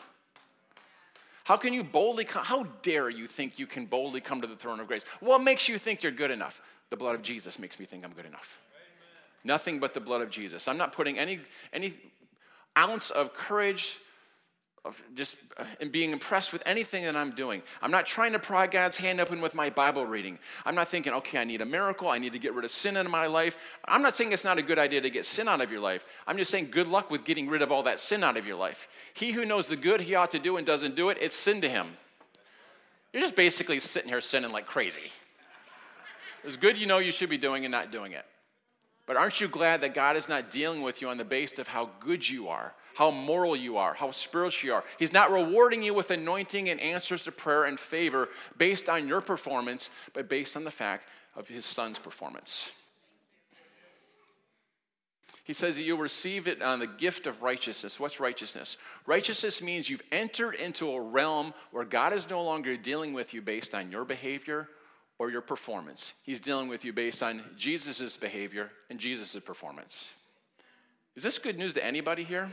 [1.46, 2.46] How can you boldly come?
[2.46, 5.06] How dare you think you can boldly come to the throne of grace?
[5.22, 6.62] What makes you think you're good enough?
[6.92, 8.62] The blood of Jesus makes me think I'm good enough.
[8.76, 9.56] Amen.
[9.56, 10.68] Nothing but the blood of Jesus.
[10.68, 11.40] I'm not putting any,
[11.74, 11.96] any
[12.78, 13.98] ounce of courage,
[15.14, 17.62] just uh, and being impressed with anything that I'm doing.
[17.82, 20.40] I'm not trying to pry God's hand open with my Bible reading.
[20.66, 22.10] I'm not thinking, okay, I need a miracle.
[22.10, 23.58] I need to get rid of sin in my life.
[23.86, 26.06] I'm not saying it's not a good idea to get sin out of your life.
[26.28, 28.58] I'm just saying good luck with getting rid of all that sin out of your
[28.58, 28.88] life.
[29.14, 31.62] He who knows the good he ought to do and doesn't do it, it's sin
[31.62, 31.98] to him.
[33.14, 35.12] You're just basically sitting here sinning like crazy.
[36.44, 38.26] It's good you know you should be doing and not doing it.
[39.06, 41.68] But aren't you glad that God is not dealing with you on the basis of
[41.68, 44.84] how good you are, how moral you are, how spiritual you are?
[44.98, 49.22] He's not rewarding you with anointing and answers to prayer and favor based on your
[49.22, 52.72] performance, but based on the fact of his son's performance.
[55.44, 58.00] He says that you'll receive it on the gift of righteousness.
[58.00, 58.78] What's righteousness?
[59.06, 63.44] Righteousness means you've entered into a realm where God is no longer dealing with you
[63.44, 64.68] based on your behavior
[65.18, 66.14] or your performance.
[66.26, 70.10] He's dealing with you based on Jesus' behavior and Jesus' performance.
[71.16, 72.50] Is this good news to anybody here?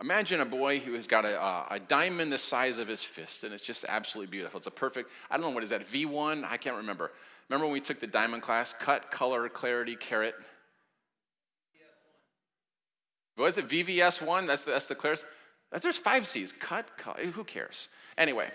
[0.00, 3.44] Imagine a boy who has got a, uh, a, diamond the size of his fist,
[3.44, 4.56] and it's just absolutely beautiful.
[4.56, 6.42] It's a perfect, I don't know, what is that, V1?
[6.48, 7.12] I can't remember.
[7.50, 8.72] Remember when we took the diamond class?
[8.72, 10.34] Cut, color, clarity, carat.
[13.36, 14.46] What is it, VVS1?
[14.46, 15.26] That's the, that's the clearest.
[15.78, 16.52] There's five C's.
[16.52, 17.88] Cut, color, who cares?
[18.18, 18.50] Anyway,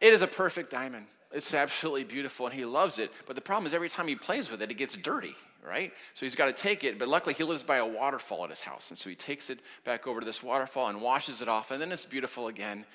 [0.00, 1.06] it is a perfect diamond.
[1.30, 3.12] It's absolutely beautiful and he loves it.
[3.26, 5.34] But the problem is every time he plays with it, it gets dirty,
[5.66, 5.92] right?
[6.14, 6.98] So he's got to take it.
[6.98, 8.90] But luckily, he lives by a waterfall at his house.
[8.90, 11.70] And so he takes it back over to this waterfall and washes it off.
[11.70, 12.86] And then it's beautiful again.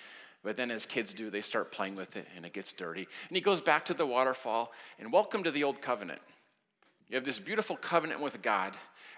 [0.44, 3.08] But then, as kids do, they start playing with it and it gets dirty.
[3.30, 6.20] And he goes back to the waterfall and welcome to the old covenant.
[7.08, 8.74] You have this beautiful covenant with God,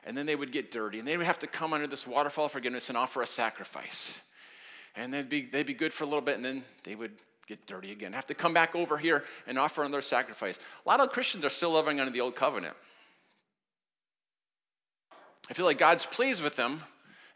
[0.06, 2.46] and then they would get dirty, and they would have to come under this waterfall
[2.46, 4.20] of forgiveness and offer a sacrifice
[4.96, 7.12] and they'd be, they'd be good for a little bit, and then they would
[7.48, 8.14] get dirty again.
[8.14, 10.58] Have to come back over here and offer another sacrifice.
[10.86, 12.76] A lot of Christians are still living under the old covenant.
[15.50, 16.82] I feel like God's pleased with them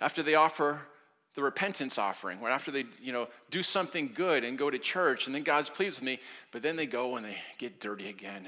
[0.01, 0.79] after they offer
[1.35, 5.27] the repentance offering, or after they, you know, do something good and go to church,
[5.27, 6.19] and then God's pleased with me,
[6.51, 8.47] but then they go and they get dirty again.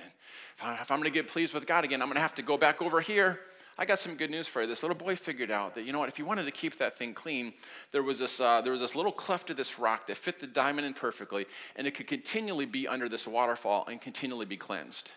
[0.64, 2.42] And if I'm going to get pleased with God again, I'm going to have to
[2.42, 3.40] go back over here
[3.82, 4.68] I got some good news for you.
[4.68, 6.94] This little boy figured out that, you know what, if you wanted to keep that
[6.94, 7.52] thing clean,
[7.92, 10.46] there was this, uh, there was this little cleft of this rock that fit the
[10.46, 15.14] diamond in perfectly, and it could continually be under this waterfall and continually be cleansed.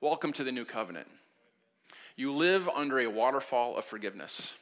[0.00, 1.06] Welcome to the new covenant.
[2.16, 4.54] You live under a waterfall of forgiveness.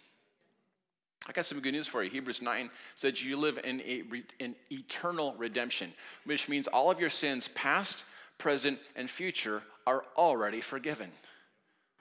[1.28, 2.10] I got some good news for you.
[2.10, 4.02] Hebrews 9 says you live in a,
[4.40, 5.92] an eternal redemption,
[6.24, 8.04] which means all of your sins, past,
[8.38, 11.12] present, and future, are already forgiven.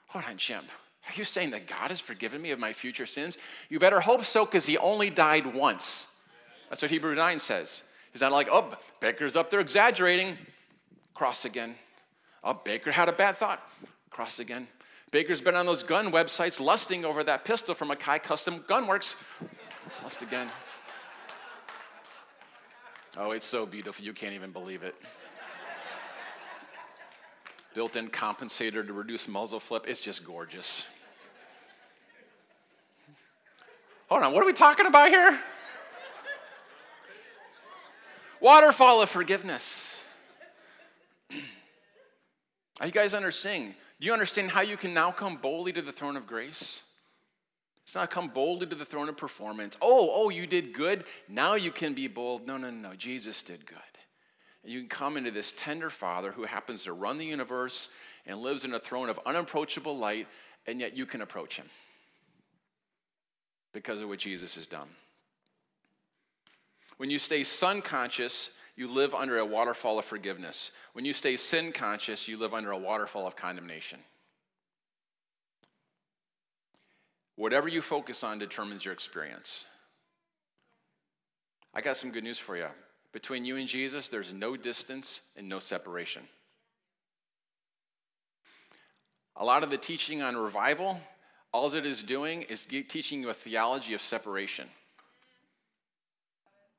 [0.07, 0.63] Hold on, Jim.
[1.07, 3.37] Are you saying that God has forgiven me of my future sins?
[3.69, 6.07] You better hope so because he only died once.
[6.69, 7.83] That's what Hebrew 9 says.
[8.11, 10.37] He's not like, oh, Baker's up there exaggerating.
[11.13, 11.75] Cross again.
[12.43, 13.61] Oh, Baker had a bad thought.
[14.09, 14.67] Cross again.
[15.11, 19.15] Baker's been on those gun websites lusting over that pistol from Akai Custom Gunworks.
[20.03, 20.49] Lust again.
[23.17, 24.05] Oh, it's so beautiful.
[24.05, 24.95] You can't even believe it
[27.73, 29.85] built in compensator to reduce muzzle flip.
[29.87, 30.85] It's just gorgeous.
[34.09, 35.39] Hold on, what are we talking about here?
[38.41, 40.03] Waterfall of forgiveness.
[42.79, 43.75] are you guys understanding?
[43.99, 46.81] Do you understand how you can now come boldly to the throne of grace?
[47.83, 49.75] It's not come boldly to the throne of performance.
[49.81, 51.03] Oh, oh, you did good.
[51.27, 52.47] Now you can be bold.
[52.47, 52.93] No, no, no.
[52.93, 53.77] Jesus did good.
[54.69, 57.89] You can come into this tender Father who happens to run the universe
[58.27, 60.27] and lives in a throne of unapproachable light,
[60.67, 61.65] and yet you can approach him
[63.73, 64.87] because of what Jesus has done.
[66.97, 70.71] When you stay son conscious, you live under a waterfall of forgiveness.
[70.93, 73.97] When you stay sin conscious, you live under a waterfall of condemnation.
[77.37, 79.65] Whatever you focus on determines your experience.
[81.73, 82.67] I got some good news for you.
[83.11, 86.23] Between you and Jesus, there's no distance and no separation.
[89.35, 90.99] A lot of the teaching on revival,
[91.51, 94.67] all it is doing is teaching you a theology of separation.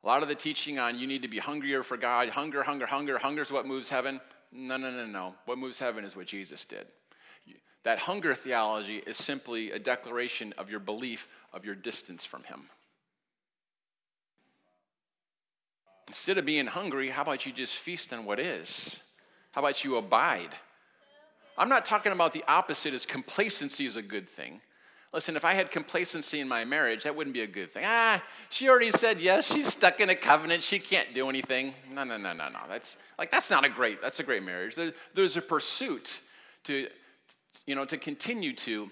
[0.02, 2.86] A lot of the teaching on you need to be hungrier for God, hunger, hunger,
[2.86, 4.20] hunger, hunger is what moves heaven.
[4.52, 5.34] No, no, no, no.
[5.44, 6.86] What moves heaven is what Jesus did.
[7.82, 12.68] That hunger theology is simply a declaration of your belief of your distance from Him.
[16.10, 19.00] Instead of being hungry, how about you just feast on what is?
[19.52, 20.48] How about you abide?
[21.56, 24.60] I'm not talking about the opposite as complacency is a good thing.
[25.14, 27.84] Listen, if I had complacency in my marriage, that wouldn't be a good thing.
[27.86, 29.52] Ah, she already said yes.
[29.52, 30.64] She's stuck in a covenant.
[30.64, 31.74] She can't do anything.
[31.92, 32.58] No, no, no, no, no.
[32.68, 34.02] That's like that's not a great.
[34.02, 34.74] That's a great marriage.
[34.74, 36.22] There, there's a pursuit
[36.64, 36.88] to,
[37.66, 38.90] you know, to continue to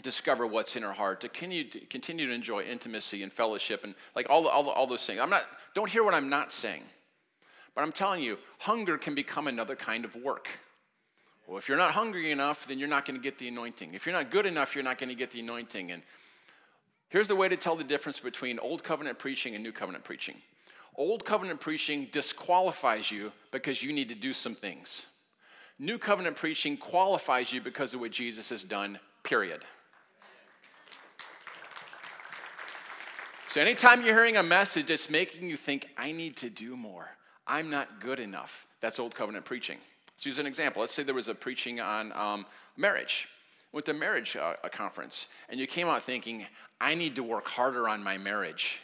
[0.00, 3.94] discover what's in her heart, to continue to, continue to enjoy intimacy and fellowship and
[4.16, 5.20] like all, all, all those things.
[5.20, 5.44] I'm not.
[5.74, 6.82] Don't hear what I'm not saying,
[7.74, 10.48] but I'm telling you, hunger can become another kind of work.
[11.46, 13.94] Well, if you're not hungry enough, then you're not going to get the anointing.
[13.94, 15.90] If you're not good enough, you're not going to get the anointing.
[15.90, 16.02] And
[17.08, 20.36] here's the way to tell the difference between old covenant preaching and new covenant preaching.
[20.96, 25.06] Old covenant preaching disqualifies you because you need to do some things.
[25.78, 29.64] New covenant preaching qualifies you because of what Jesus has done, period.
[33.52, 37.10] So, anytime you're hearing a message that's making you think, I need to do more,
[37.46, 39.76] I'm not good enough, that's old covenant preaching.
[40.10, 40.80] Let's use an example.
[40.80, 42.46] Let's say there was a preaching on um,
[42.78, 43.28] marriage.
[43.72, 46.46] Went to marriage uh, a conference, and you came out thinking,
[46.80, 48.80] I need to work harder on my marriage.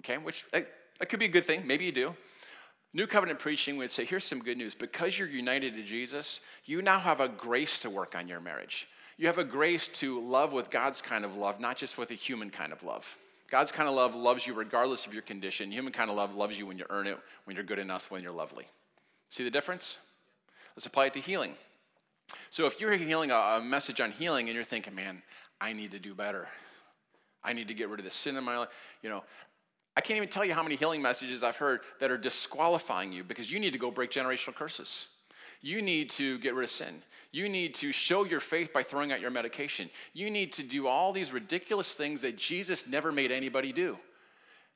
[0.00, 0.66] Okay, which that,
[0.98, 1.64] that could be a good thing.
[1.64, 2.16] Maybe you do.
[2.92, 4.74] New covenant preaching would say, here's some good news.
[4.74, 8.88] Because you're united to Jesus, you now have a grace to work on your marriage.
[9.18, 12.14] You have a grace to love with God's kind of love, not just with a
[12.14, 13.16] human kind of love.
[13.50, 15.72] God's kind of love loves you regardless of your condition.
[15.72, 18.22] Human kind of love loves you when you earn it, when you're good enough, when
[18.22, 18.66] you're lovely.
[19.28, 19.98] See the difference?
[20.76, 21.54] Let's apply it to healing.
[22.50, 25.22] So if you're healing a, message on healing and you're thinking, man,
[25.60, 26.46] I need to do better.
[27.42, 28.68] I need to get rid of the sin in my life.
[29.02, 29.24] You know,
[29.96, 33.24] I can't even tell you how many healing messages I've heard that are disqualifying you
[33.24, 35.08] because you need to go break generational curses.
[35.60, 37.02] You need to get rid of sin.
[37.32, 39.88] You need to show your faith by throwing out your medication.
[40.12, 43.98] You need to do all these ridiculous things that Jesus never made anybody do.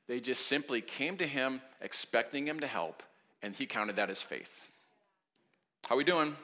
[0.07, 3.03] They just simply came to him expecting him to help,
[3.41, 4.63] and he counted that as faith.
[5.87, 6.35] How we doing?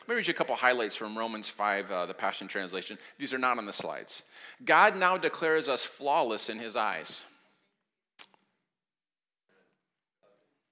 [0.00, 2.98] Let me read you a couple highlights from Romans 5, uh, the Passion Translation.
[3.18, 4.22] These are not on the slides.
[4.64, 7.24] God now declares us flawless in his eyes.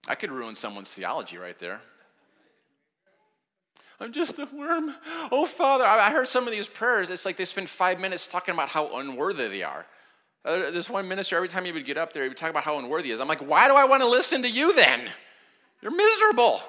[0.09, 1.81] I could ruin someone's theology right there.
[3.99, 4.93] I'm just a worm.
[5.33, 7.09] Oh, Father, I heard some of these prayers.
[7.09, 9.87] It's like they spend five minutes talking about how unworthy they are.
[10.45, 12.63] Uh, this one minister, every time he would get up there, he would talk about
[12.63, 13.21] how unworthy he is.
[13.21, 15.09] I'm like, why do I want to listen to you then?
[15.83, 16.61] You're miserable.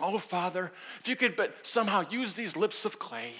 [0.00, 3.32] Oh, Father, if you could but somehow use these lips of clay,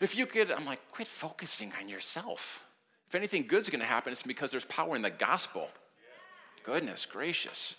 [0.00, 2.64] if you could, I'm like, quit focusing on yourself.
[3.08, 5.70] If anything good's gonna happen, it's because there's power in the gospel.
[6.62, 7.76] Goodness gracious.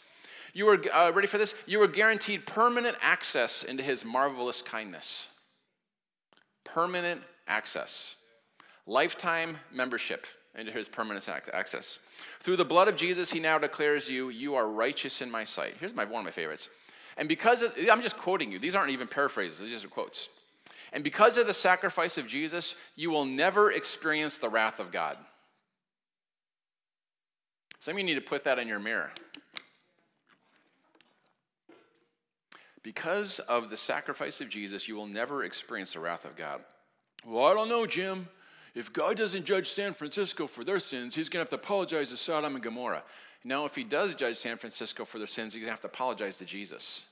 [0.56, 1.54] You were uh, ready for this?
[1.68, 5.28] You were guaranteed permanent access into his marvelous kindness.
[6.63, 8.15] Permanent access.
[8.88, 10.26] Lifetime membership
[10.58, 12.00] into his permanent access.
[12.39, 15.76] Through the blood of Jesus, he now declares you, you are righteous in my sight.
[15.78, 16.70] Here's my, one of my favorites.
[17.18, 20.30] And because of, I'm just quoting you, these aren't even paraphrases, these are quotes.
[20.94, 25.17] And because of the sacrifice of Jesus, you will never experience the wrath of God.
[27.82, 29.12] Some of you need to put that in your mirror.
[32.86, 36.62] Because of the sacrifice of Jesus, you will never experience the wrath of God.
[37.25, 38.27] Well, I don't know, Jim.
[38.75, 42.12] If God doesn't judge San Francisco for their sins, he's going to have to apologize
[42.12, 43.02] to Sodom and Gomorrah.
[43.44, 45.88] No, if he does judge San Francisco for their sins, he's going to have to
[45.88, 47.08] apologize to Jesus.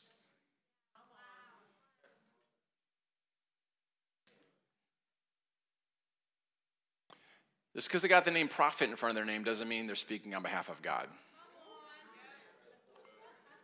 [7.75, 9.95] Just because they got the name prophet in front of their name doesn't mean they're
[9.95, 11.07] speaking on behalf of God.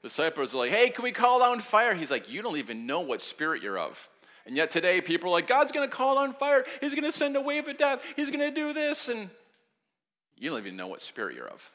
[0.01, 1.93] Disciples are like, hey, can we call down fire?
[1.93, 4.09] He's like, you don't even know what spirit you're of.
[4.45, 6.63] And yet today, people are like, God's going to call on fire.
[6.79, 8.03] He's going to send a wave of death.
[8.15, 9.09] He's going to do this.
[9.09, 9.29] And
[10.37, 11.71] you don't even know what spirit you're of.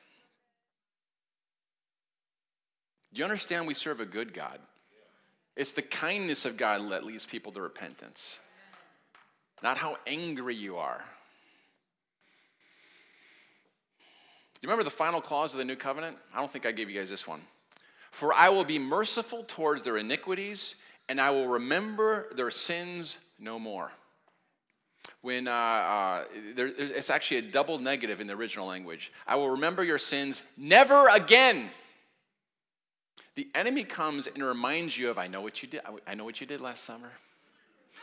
[3.12, 4.58] Do you understand we serve a good God?
[5.56, 8.40] It's the kindness of God that leads people to repentance,
[9.62, 11.04] not how angry you are.
[14.54, 16.16] Do you remember the final clause of the new covenant?
[16.34, 17.42] I don't think I gave you guys this one.
[18.14, 20.76] For I will be merciful towards their iniquities,
[21.08, 23.90] and I will remember their sins no more.
[25.22, 29.10] When uh, uh, there, it's actually a double negative in the original language.
[29.26, 31.70] I will remember your sins never again.
[33.34, 35.80] The enemy comes and reminds you of, I know what you did.
[36.06, 37.10] I know what you did last summer.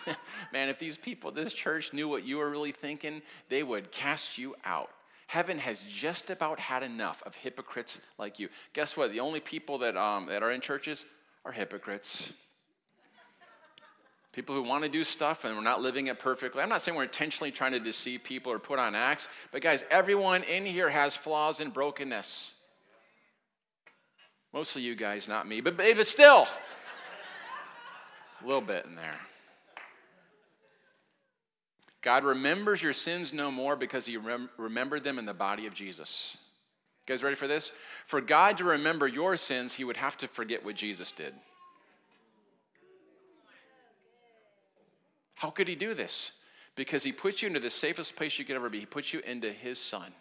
[0.51, 4.37] Man, if these people, this church knew what you were really thinking, they would cast
[4.37, 4.91] you out.
[5.31, 8.49] Heaven has just about had enough of hypocrites like you.
[8.73, 9.13] Guess what?
[9.13, 11.05] The only people that, um, that are in churches
[11.45, 12.33] are hypocrites.
[14.33, 16.61] People who want to do stuff and we're not living it perfectly.
[16.61, 19.85] I'm not saying we're intentionally trying to deceive people or put on acts, but guys,
[19.89, 22.53] everyone in here has flaws and brokenness.
[24.51, 26.45] Mostly you guys, not me, but, but still,
[28.43, 29.17] a little bit in there.
[32.01, 35.73] God remembers your sins no more because he rem- remembered them in the body of
[35.73, 36.35] Jesus.
[37.03, 37.71] You guys ready for this?
[38.05, 41.33] For God to remember your sins, he would have to forget what Jesus did.
[45.35, 46.33] How could he do this?
[46.75, 48.79] Because he put you into the safest place you could ever be.
[48.79, 50.11] He put you into his son.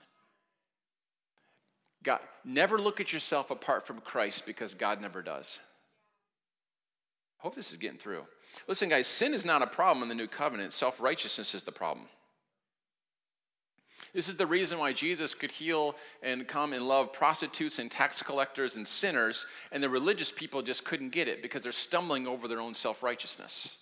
[2.03, 5.61] God, never look at yourself apart from Christ because God never does.
[7.41, 8.25] I hope this is getting through.
[8.69, 11.73] Listen, guys, sin is not a problem in the new covenant, self righteousness is the
[11.73, 12.07] problem.
[14.13, 18.23] This is the reason why Jesus could heal and come and love prostitutes and tax
[18.23, 22.49] collectors and sinners, and the religious people just couldn't get it because they're stumbling over
[22.49, 23.77] their own self righteousness.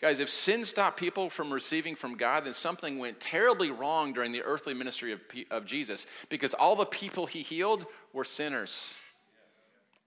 [0.00, 4.30] Guys, if sin stopped people from receiving from God, then something went terribly wrong during
[4.30, 8.96] the earthly ministry of, of Jesus because all the people he healed were sinners.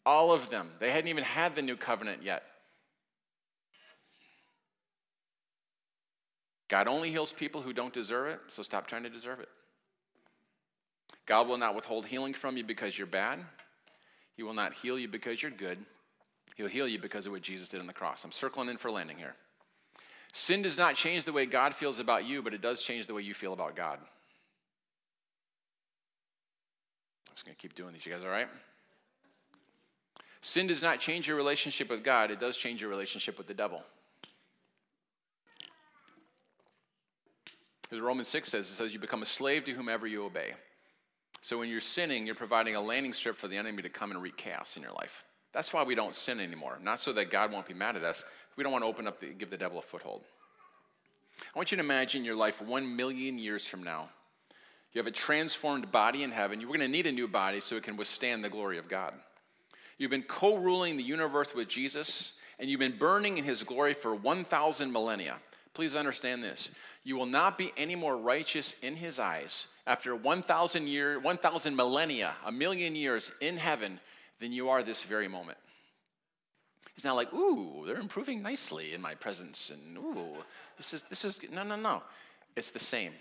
[0.05, 0.69] All of them.
[0.79, 2.43] They hadn't even had the new covenant yet.
[6.67, 9.49] God only heals people who don't deserve it, so stop trying to deserve it.
[11.25, 13.39] God will not withhold healing from you because you're bad.
[14.37, 15.77] He will not heal you because you're good.
[16.55, 18.23] He'll heal you because of what Jesus did on the cross.
[18.23, 19.35] I'm circling in for landing here.
[20.33, 23.13] Sin does not change the way God feels about you, but it does change the
[23.13, 23.99] way you feel about God.
[27.27, 28.05] I'm just going to keep doing these.
[28.05, 28.47] You guys all right?
[30.41, 33.53] Sin does not change your relationship with God, it does change your relationship with the
[33.53, 33.83] devil.
[37.91, 40.53] As Romans 6 says, it says, You become a slave to whomever you obey.
[41.41, 44.21] So when you're sinning, you're providing a landing strip for the enemy to come and
[44.21, 45.23] wreak chaos in your life.
[45.53, 46.77] That's why we don't sin anymore.
[46.81, 48.23] Not so that God won't be mad at us.
[48.55, 50.23] We don't want to open up, the, give the devil a foothold.
[51.41, 54.09] I want you to imagine your life one million years from now.
[54.93, 56.59] You have a transformed body in heaven.
[56.61, 59.13] You're going to need a new body so it can withstand the glory of God.
[60.01, 63.93] You've been co ruling the universe with Jesus, and you've been burning in his glory
[63.93, 65.35] for 1,000 millennia.
[65.75, 66.71] Please understand this.
[67.03, 72.33] You will not be any more righteous in his eyes after 1,000 years, 1,000 millennia,
[72.43, 73.99] a million years in heaven
[74.39, 75.59] than you are this very moment.
[76.95, 80.33] He's not like, ooh, they're improving nicely in my presence, and ooh,
[80.77, 82.01] this is this is no no no.
[82.55, 83.13] It's the same.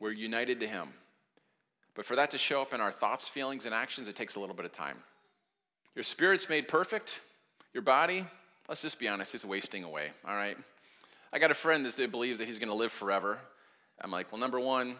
[0.00, 0.88] We're united to him.
[1.96, 4.40] But for that to show up in our thoughts, feelings, and actions, it takes a
[4.40, 4.98] little bit of time.
[5.94, 7.22] Your spirit's made perfect,
[7.72, 8.26] your body,
[8.68, 10.58] let's just be honest, it's wasting away, all right?
[11.32, 13.38] I got a friend that believes that he's going to live forever.
[14.00, 14.96] I'm like, well, number one,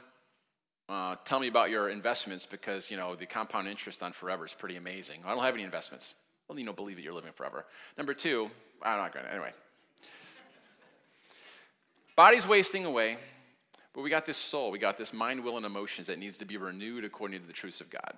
[0.88, 4.55] uh, tell me about your investments because you know the compound interest on forever is
[4.55, 5.20] pretty amazing.
[5.26, 6.14] I don't have any investments.
[6.49, 7.64] Well, you know, believe that you're living forever.
[7.99, 8.51] Number two,
[8.82, 9.32] I'm not going to.
[9.32, 9.51] Anyway,
[12.14, 13.16] body's wasting away,
[13.97, 16.44] but we got this soul, we got this mind, will, and emotions that needs to
[16.44, 18.12] be renewed according to the truths of God.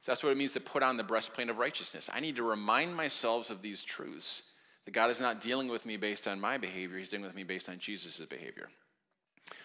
[0.00, 2.08] So that's what it means to put on the breastplate of righteousness.
[2.10, 4.42] I need to remind myself of these truths
[4.86, 7.44] that God is not dealing with me based on my behavior; He's dealing with me
[7.44, 8.70] based on Jesus' behavior.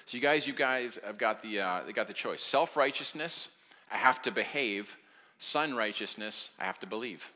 [0.05, 2.41] So you guys, you guys have got the, uh, got the choice.
[2.41, 3.51] Self-righteousness,
[3.89, 4.97] I have to behave.
[5.37, 7.31] Son righteousness, I have to believe.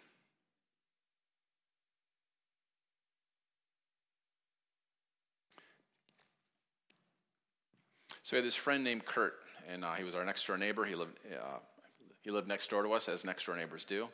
[8.34, 9.36] So we had this friend named Kurt,
[9.72, 10.86] and uh, he was our next door neighbor.
[10.86, 11.60] He lived, uh,
[12.24, 14.10] he lived next door to us, as next door neighbors do.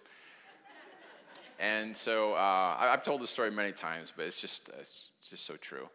[1.57, 5.55] and so uh, I've told this story many times, but it's just, it's just so
[5.55, 5.87] true.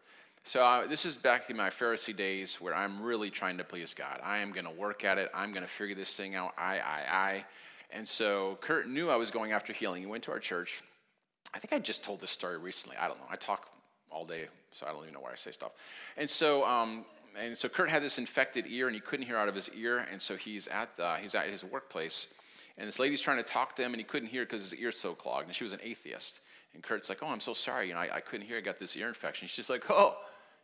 [0.43, 3.93] So, uh, this is back in my Pharisee days where I'm really trying to please
[3.93, 4.19] God.
[4.23, 5.29] I am going to work at it.
[5.31, 6.55] I'm going to figure this thing out.
[6.57, 7.45] I, I, I.
[7.91, 10.01] And so Kurt knew I was going after healing.
[10.01, 10.81] He went to our church.
[11.53, 12.97] I think I just told this story recently.
[12.97, 13.27] I don't know.
[13.29, 13.69] I talk
[14.09, 15.73] all day, so I don't even know why I say stuff.
[16.17, 17.05] And so, um,
[17.37, 20.05] and so Kurt had this infected ear, and he couldn't hear out of his ear.
[20.11, 22.27] And so he's at the, he's at his workplace,
[22.77, 24.97] and this lady's trying to talk to him, and he couldn't hear because his ear's
[24.97, 25.47] so clogged.
[25.47, 26.41] And she was an atheist.
[26.73, 27.87] And Kurt's like, "Oh, I'm so sorry.
[27.87, 28.57] You know, I, I couldn't hear.
[28.57, 30.17] I got this ear infection." She's like, "Oh,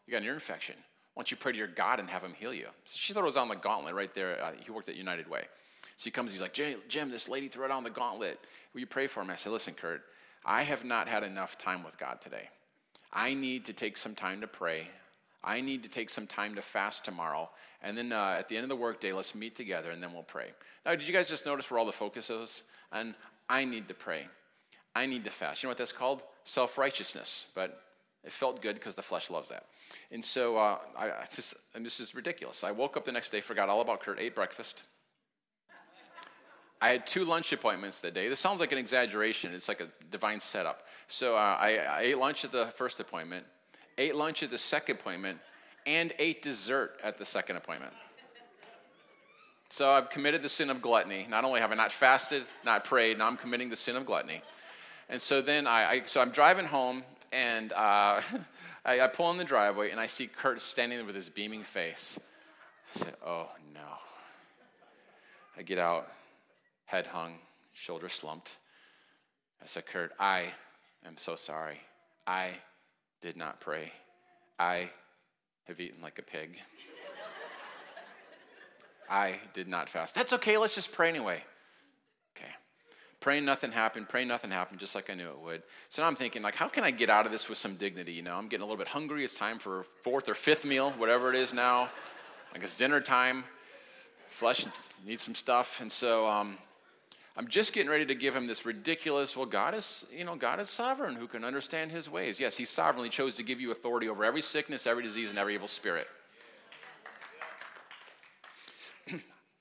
[0.06, 0.76] you got an ear infection.
[1.14, 3.22] Why don't you pray to your God and have him heal you?" So she thought
[3.22, 4.42] it was on the gauntlet right there.
[4.44, 5.46] Uh, he worked at United Way.
[5.96, 6.34] So he comes.
[6.34, 8.40] He's like, "Jim, this lady threw it on the gauntlet.
[8.74, 10.04] Will you pray for me?" I said, "Listen, Kurt,
[10.46, 12.50] I have not had enough time with God today.
[13.14, 14.88] I need to take some time to pray.
[15.44, 17.50] I need to take some time to fast tomorrow.
[17.82, 20.24] And then uh, at the end of the workday, let's meet together and then we'll
[20.24, 20.52] pray.
[20.86, 22.64] Now, did you guys just notice where all the focus is?
[22.92, 23.16] And
[23.50, 24.28] I need to pray.
[24.96, 25.64] I need to fast.
[25.64, 26.24] You know what that's called?
[26.44, 27.48] Self righteousness.
[27.56, 27.82] But
[28.24, 29.66] it felt good because the flesh loves that.
[30.12, 32.64] And so uh, I, I just, and this is ridiculous.
[32.64, 34.84] I woke up the next day, forgot all about Kurt, ate breakfast.
[36.84, 38.28] I had two lunch appointments that day.
[38.28, 39.54] This sounds like an exaggeration.
[39.54, 40.88] It's like a divine setup.
[41.08, 43.46] So uh, I, I ate lunch at the first appointment,
[43.98, 45.40] ate lunch at the second appointment,
[45.86, 47.94] and ate dessert at the second appointment.
[49.70, 51.26] So I've committed the sin of gluttony.
[51.30, 54.42] Not only have I not fasted, not prayed, now I'm committing the sin of gluttony.
[55.10, 58.22] And so then I, I so I'm driving home, and uh,
[58.86, 61.64] I, I pull in the driveway, and I see Kurt standing there with his beaming
[61.64, 62.20] face.
[62.94, 63.82] I said, "Oh no."
[65.58, 66.08] I get out
[66.86, 67.36] head hung,
[67.74, 68.58] shoulder slumped.
[69.62, 70.46] I said, Kurt, I
[71.06, 71.80] am so sorry.
[72.26, 72.50] I
[73.22, 73.92] did not pray.
[74.60, 74.90] I
[75.66, 76.58] have eaten like a pig.
[79.10, 80.16] I did not fast.
[80.16, 81.44] That's okay, let's just pray anyway.
[82.36, 82.52] Okay.
[83.20, 85.64] Praying nothing happened, praying nothing happened, just like I knew it would.
[85.90, 88.14] So now I'm thinking, like, how can I get out of this with some dignity?
[88.14, 89.26] You know, I'm getting a little bit hungry.
[89.26, 91.90] It's time for fourth or fifth meal, whatever it is now.
[92.54, 93.44] Like it's dinner time.
[94.30, 94.66] Flesh
[95.06, 95.82] needs some stuff.
[95.82, 96.58] And so um,
[97.38, 100.60] I'm just getting ready to give him this ridiculous, well, God is, you know, God
[100.60, 102.42] is sovereign who can understand his ways.
[102.42, 105.54] Yes, he sovereignly chose to give you authority over every sickness, every disease, and every
[105.54, 106.08] evil spirit.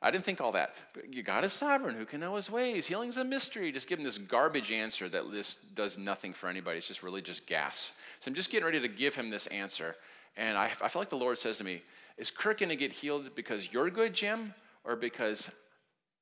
[0.02, 0.74] I didn't think all that.
[0.94, 1.94] But God is sovereign.
[1.94, 2.88] Who can know his ways?
[2.88, 3.70] Healing's a mystery.
[3.70, 6.78] Just give him this garbage answer that just does nothing for anybody.
[6.78, 7.92] It's just really just gas.
[8.18, 9.94] So I'm just getting ready to give him this answer.
[10.36, 11.82] And I, I feel like the Lord says to me,
[12.18, 15.50] Is Kirk going to get healed because you're good, Jim, or because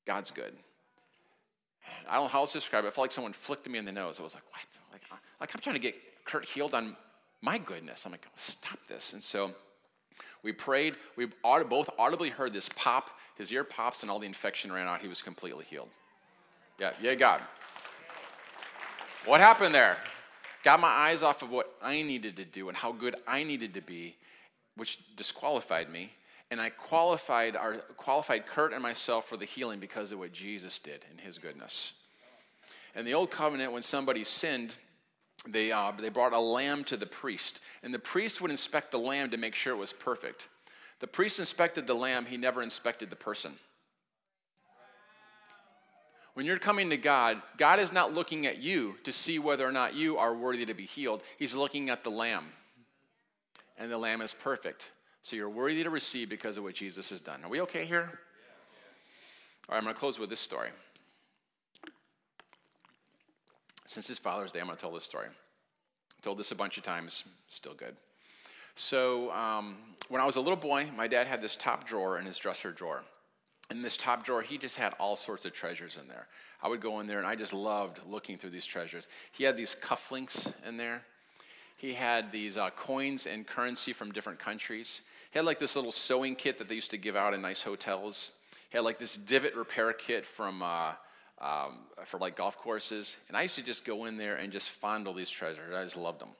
[0.05, 0.53] God's good?
[2.09, 2.89] I don't know how else to describe it.
[2.89, 4.18] I felt like someone flicked me in the nose.
[4.20, 4.62] I was like, what?
[4.93, 5.03] Like,
[5.41, 6.97] like I'm trying to get Kurt healed on
[7.43, 8.05] my goodness.
[8.05, 9.12] I'm like, stop this.
[9.12, 9.53] And so
[10.43, 10.95] we prayed.
[11.16, 13.11] We both audibly heard this pop.
[13.36, 15.01] His ear pops and all the infection ran out.
[15.01, 15.89] He was completely healed.
[16.78, 17.43] Yeah, yeah, God.
[19.24, 19.97] What happened there?
[20.64, 23.74] Got my eyes off of what I needed to do and how good I needed
[23.74, 24.16] to be,
[24.76, 26.11] which disqualified me
[26.51, 30.79] and I qualified, our, qualified Kurt and myself for the healing because of what Jesus
[30.79, 31.93] did in his goodness.
[32.95, 34.75] In the Old Covenant, when somebody sinned,
[35.47, 38.99] they, uh, they brought a lamb to the priest, and the priest would inspect the
[38.99, 40.49] lamb to make sure it was perfect.
[41.01, 43.53] The priest inspected the lamb, he never inspected the person.
[46.35, 49.73] When you're coming to God, God is not looking at you to see whether or
[49.73, 51.23] not you are worthy to be healed.
[51.37, 52.47] He's looking at the lamb.
[53.77, 54.91] And the lamb is perfect.
[55.23, 57.45] So you're worthy to receive because of what Jesus has done.
[57.45, 58.19] Are we okay here?
[59.69, 60.71] All right, I'm going to close with this story.
[63.85, 65.29] Since it's Father's Day, I'm going to tell this story.
[65.29, 67.97] I told this a bunch of times, still good.
[68.75, 69.77] So, um,
[70.09, 72.73] when I was a little boy, my dad had this top drawer in his dresser
[72.73, 73.03] drawer.
[73.71, 76.29] In this top drawer, he just had all sorts of treasures in there.
[76.62, 79.09] I would go in there and I just loved looking through these treasures.
[79.33, 81.03] He had these cufflinks in there.
[81.79, 85.03] He had these uh, coins and currency from different countries.
[85.31, 87.62] He had like this little sewing kit that they used to give out in nice
[87.62, 88.33] hotels.
[88.68, 90.95] He had like this divot repair kit from uh,
[91.41, 93.18] um, for like golf courses.
[93.29, 95.72] And I used to just go in there and just fondle these treasures.
[95.72, 96.31] I just loved them.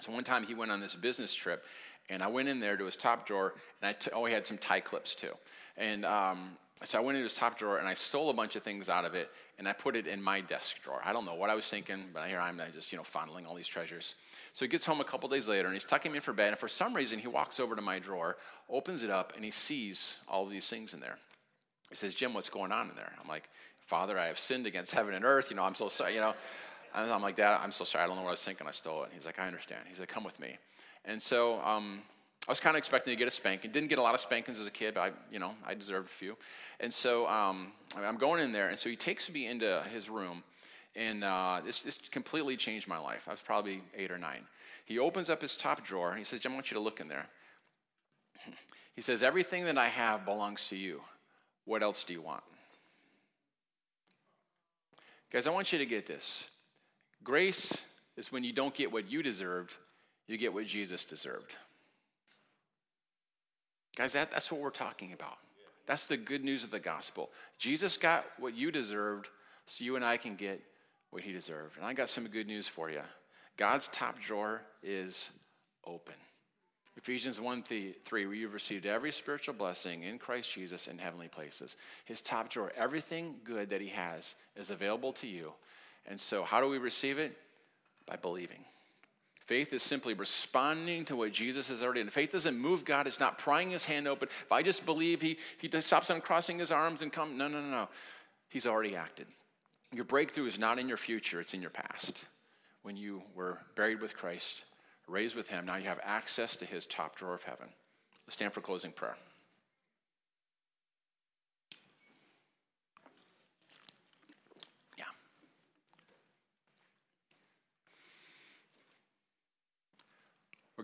[0.00, 1.64] So one time he went on this business trip,
[2.10, 4.46] and I went in there to his top drawer, and I t- oh he had
[4.46, 5.32] some tie clips too.
[5.78, 8.62] And um, so I went into his top drawer and I stole a bunch of
[8.62, 11.00] things out of it and I put it in my desk drawer.
[11.04, 13.54] I don't know what I was thinking, but here I'm just, you know, fondling all
[13.54, 14.16] these treasures.
[14.52, 16.48] So he gets home a couple days later and he's tucking me in for bed.
[16.48, 18.36] And for some reason, he walks over to my drawer,
[18.68, 21.18] opens it up, and he sees all of these things in there.
[21.90, 23.12] He says, Jim, what's going on in there?
[23.22, 23.48] I'm like,
[23.86, 25.50] Father, I have sinned against heaven and earth.
[25.50, 26.14] You know, I'm so sorry.
[26.14, 26.34] You know,
[26.94, 28.04] I'm like, Dad, I'm so sorry.
[28.04, 28.66] I don't know what I was thinking.
[28.66, 29.10] I stole it.
[29.14, 29.82] He's like, I understand.
[29.88, 30.56] He's like, come with me.
[31.04, 32.02] And so um,
[32.46, 33.70] I was kind of expecting to get a spanking.
[33.70, 36.08] Didn't get a lot of spankings as a kid, but I, you know, I deserved
[36.08, 36.36] a few.
[36.78, 40.42] And so um, I'm going in there, and so he takes me into his room,
[40.94, 43.26] and uh, this, this completely changed my life.
[43.28, 44.44] I was probably eight or nine.
[44.84, 47.00] He opens up his top drawer, and he says, Jim, I want you to look
[47.00, 47.26] in there.
[48.94, 51.00] He says, Everything that I have belongs to you.
[51.64, 52.42] What else do you want?
[55.32, 56.48] Guys, I want you to get this.
[57.24, 57.82] Grace
[58.16, 59.74] is when you don't get what you deserved,
[60.28, 61.56] you get what Jesus deserved.
[63.96, 65.38] Guys, that, that's what we're talking about.
[65.86, 67.30] That's the good news of the gospel.
[67.58, 69.28] Jesus got what you deserved,
[69.66, 70.60] so you and I can get
[71.10, 71.76] what he deserved.
[71.76, 73.02] And I got some good news for you.
[73.56, 75.30] God's top drawer is
[75.86, 76.14] open.
[76.96, 81.76] Ephesians 1 3, where you've received every spiritual blessing in Christ Jesus in heavenly places.
[82.04, 85.52] His top drawer, everything good that he has is available to you.
[86.06, 87.36] And so, how do we receive it?
[88.06, 88.64] By believing.
[89.46, 92.08] Faith is simply responding to what Jesus has already done.
[92.08, 93.06] Faith doesn't move God.
[93.06, 94.28] It's not prying his hand open.
[94.28, 97.70] If I just believe he, he stops uncrossing his arms and come, no, no, no,
[97.70, 97.88] no.
[98.48, 99.26] He's already acted.
[99.92, 102.24] Your breakthrough is not in your future, it's in your past.
[102.82, 104.64] When you were buried with Christ,
[105.06, 107.68] raised with him, now you have access to his top drawer of heaven.
[108.26, 109.16] Let's stand for closing prayer.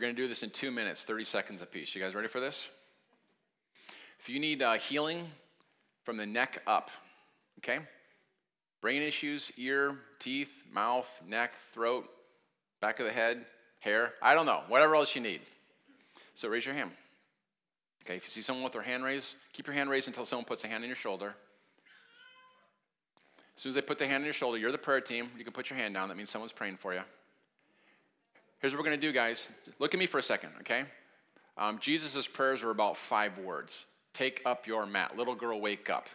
[0.00, 1.94] We're going to do this in two minutes, 30 seconds apiece.
[1.94, 2.70] You guys ready for this?
[4.18, 5.26] If you need uh, healing
[6.04, 6.90] from the neck up,
[7.58, 7.80] okay?
[8.80, 12.08] Brain issues, ear, teeth, mouth, neck, throat,
[12.80, 13.44] back of the head,
[13.80, 15.42] hair, I don't know, whatever else you need.
[16.32, 16.92] So raise your hand.
[18.02, 20.46] Okay, if you see someone with their hand raised, keep your hand raised until someone
[20.46, 21.34] puts a hand on your shoulder.
[23.54, 25.28] As soon as they put the hand on your shoulder, you're the prayer team.
[25.36, 26.08] You can put your hand down.
[26.08, 27.02] That means someone's praying for you.
[28.60, 29.48] Here's what we're going to do, guys.
[29.78, 30.84] Look at me for a second, okay?
[31.56, 35.16] Um, Jesus' prayers were about five words Take up your mat.
[35.16, 36.08] Little girl, wake up.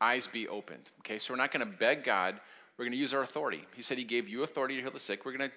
[0.00, 0.90] Eyes be opened.
[1.00, 2.40] Okay, so we're not going to beg God.
[2.76, 3.64] We're going to use our authority.
[3.74, 5.24] He said He gave you authority to heal the sick.
[5.24, 5.56] We're going to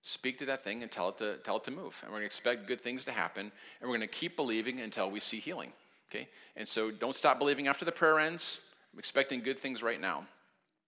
[0.00, 1.98] speak to that thing and tell it to, tell it to move.
[2.02, 3.50] And we're going to expect good things to happen.
[3.80, 5.72] And we're going to keep believing until we see healing.
[6.10, 6.28] Okay?
[6.56, 8.60] And so don't stop believing after the prayer ends.
[8.92, 10.24] I'm expecting good things right now.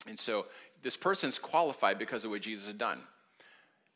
[0.06, 0.46] And so
[0.82, 3.00] this person's qualified because of what Jesus has done.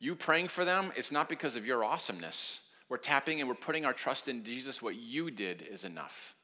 [0.01, 2.63] You praying for them, it's not because of your awesomeness.
[2.89, 4.83] We're tapping and we're putting our trust in Jesus.
[4.83, 6.35] What you did is enough.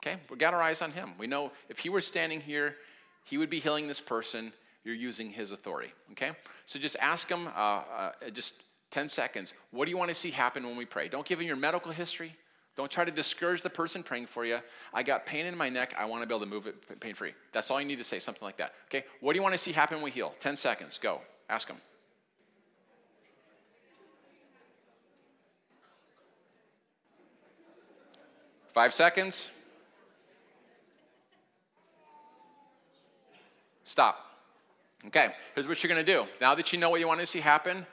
[0.00, 0.18] Okay?
[0.30, 1.14] We got our eyes on him.
[1.18, 2.76] We know if he were standing here,
[3.24, 4.52] he would be healing this person
[4.84, 5.92] you're using his authority.
[6.12, 6.30] Okay?
[6.64, 8.62] So just ask him, uh, uh, just
[8.92, 11.08] 10 seconds, what do you want to see happen when we pray?
[11.08, 12.36] Don't give him your medical history.
[12.76, 14.58] Don't try to discourage the person praying for you.
[14.92, 15.94] I got pain in my neck.
[15.98, 17.32] I want to be able to move it pain free.
[17.50, 18.74] That's all you need to say, something like that.
[18.88, 19.04] Okay?
[19.20, 20.34] What do you want to see happen when we heal?
[20.38, 20.98] 10 seconds.
[20.98, 21.22] Go.
[21.48, 21.78] Ask him.
[28.76, 29.48] Five seconds.
[33.84, 34.18] Stop.
[35.06, 36.26] Okay, here's what you're to do.
[36.42, 37.86] Now that you know what you want to see happen,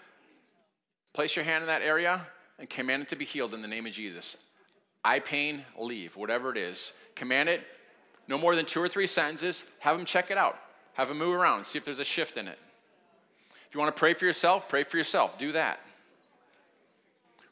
[1.14, 2.28] place your hand in that area
[2.60, 4.36] and command it to be healed in the name of Jesus.
[5.06, 6.92] Eye pain, leave, whatever it is.
[7.16, 7.62] Command it,
[8.28, 9.64] no more than two or three sentences.
[9.80, 10.60] Have them check it out.
[10.96, 12.60] Have them move around, see if there's a shift in it.
[13.70, 15.38] If you want to pray for yourself, pray for yourself.
[15.38, 15.80] Do that.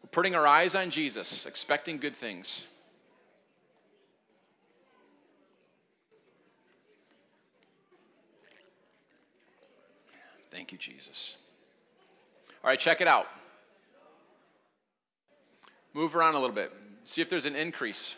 [0.04, 2.68] We're putting our eyes on Jesus, expecting good things.
[10.52, 11.38] Thank you, Jesus.
[12.62, 13.28] All right, check it out.
[15.93, 16.74] Move around a little bit.
[17.06, 18.18] See if there's an increase.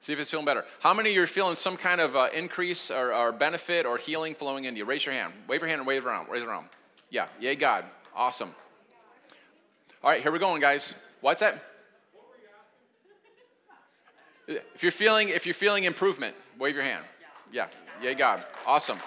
[0.00, 0.64] See if it's feeling better.
[0.80, 3.96] How many of you are feeling some kind of uh, increase or, or, benefit or
[3.96, 4.84] healing flowing into you?
[4.84, 5.32] Raise your hand.
[5.46, 6.28] Wave your hand and wave around.
[6.28, 6.66] Raise around.
[7.08, 7.28] Yeah.
[7.40, 7.84] Yay, God.
[8.14, 8.52] Awesome.
[10.02, 10.94] All right, here we're going, guys.
[11.20, 11.62] What's that?
[14.48, 17.04] If you're feeling if you're feeling improvement, wave your hand.
[17.52, 17.68] Yeah.
[18.02, 18.44] Yay, God.
[18.66, 18.98] Awesome.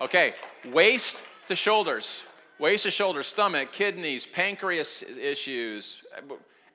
[0.00, 0.34] Okay,
[0.72, 2.24] waist to shoulders.
[2.58, 6.02] Waist to shoulders, stomach, kidneys, pancreas issues,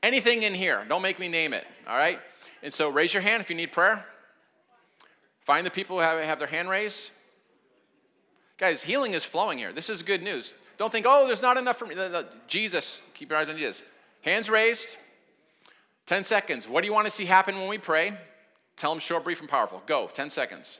[0.02, 0.84] anything in here.
[0.90, 2.20] Don't make me name it, all right?
[2.64, 4.04] And so raise your hand if you need prayer.
[5.42, 7.12] Find the people who have, have their hand raised.
[8.58, 9.72] Guys, healing is flowing here.
[9.72, 10.56] This is good news.
[10.78, 11.96] Don't think, oh, there's not enough for me.
[12.48, 13.84] Jesus, keep your eyes on Jesus.
[14.22, 14.98] Hands raised.
[16.08, 16.68] 10 seconds.
[16.68, 18.14] What do you want to see happen when we pray?
[18.76, 19.84] Tell them short, brief, and powerful.
[19.86, 20.10] Go.
[20.14, 20.80] 10 seconds.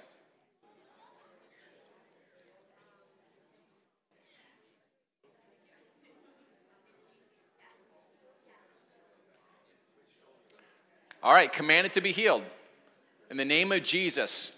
[11.26, 12.44] All right, command it to be healed.
[13.32, 14.52] In the name of Jesus,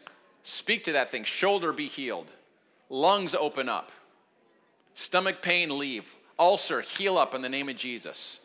[0.43, 1.23] speak to that thing.
[1.23, 2.29] Shoulder be healed.
[2.89, 3.89] Lungs open up.
[4.93, 6.13] Stomach pain leave.
[6.37, 8.41] Ulcer heal up in the name of Jesus.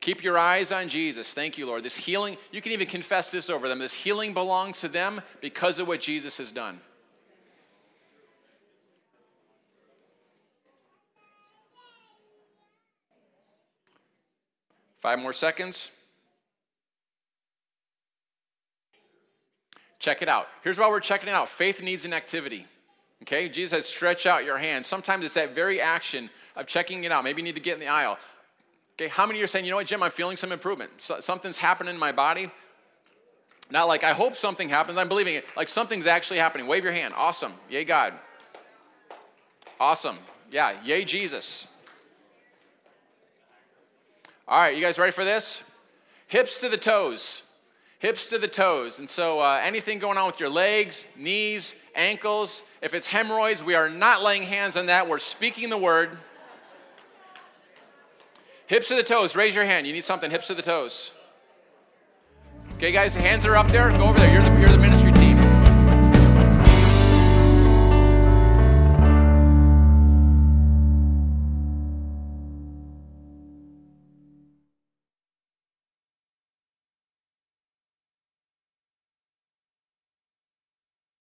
[0.00, 1.34] Keep your eyes on Jesus.
[1.34, 1.82] Thank you, Lord.
[1.82, 3.78] This healing, you can even confess this over them.
[3.78, 6.80] This healing belongs to them because of what Jesus has done.
[15.00, 15.90] Five more seconds.
[20.06, 20.46] Check it out.
[20.62, 22.64] Here's why we're checking it out faith needs an activity.
[23.22, 23.48] Okay?
[23.48, 24.86] Jesus says, stretch out your hand.
[24.86, 27.24] Sometimes it's that very action of checking it out.
[27.24, 28.16] Maybe you need to get in the aisle.
[28.94, 30.92] Okay, how many are saying, you know what, Jim, I'm feeling some improvement?
[30.98, 32.52] So, something's happening in my body.
[33.68, 35.44] Not like I hope something happens, I'm believing it.
[35.56, 36.68] Like something's actually happening.
[36.68, 37.12] Wave your hand.
[37.16, 37.54] Awesome.
[37.68, 38.14] Yay, God.
[39.80, 40.18] Awesome.
[40.52, 41.66] Yeah, yay, Jesus.
[44.46, 45.64] All right, you guys ready for this?
[46.28, 47.42] Hips to the toes.
[47.98, 48.98] Hips to the toes.
[48.98, 53.74] And so, uh, anything going on with your legs, knees, ankles, if it's hemorrhoids, we
[53.74, 55.08] are not laying hands on that.
[55.08, 56.18] We're speaking the word.
[58.66, 59.34] Hips to the toes.
[59.34, 59.86] Raise your hand.
[59.86, 60.30] You need something.
[60.30, 61.12] Hips to the toes.
[62.74, 63.90] Okay, guys, hands are up there.
[63.92, 64.32] Go over there.
[64.32, 64.65] You're the,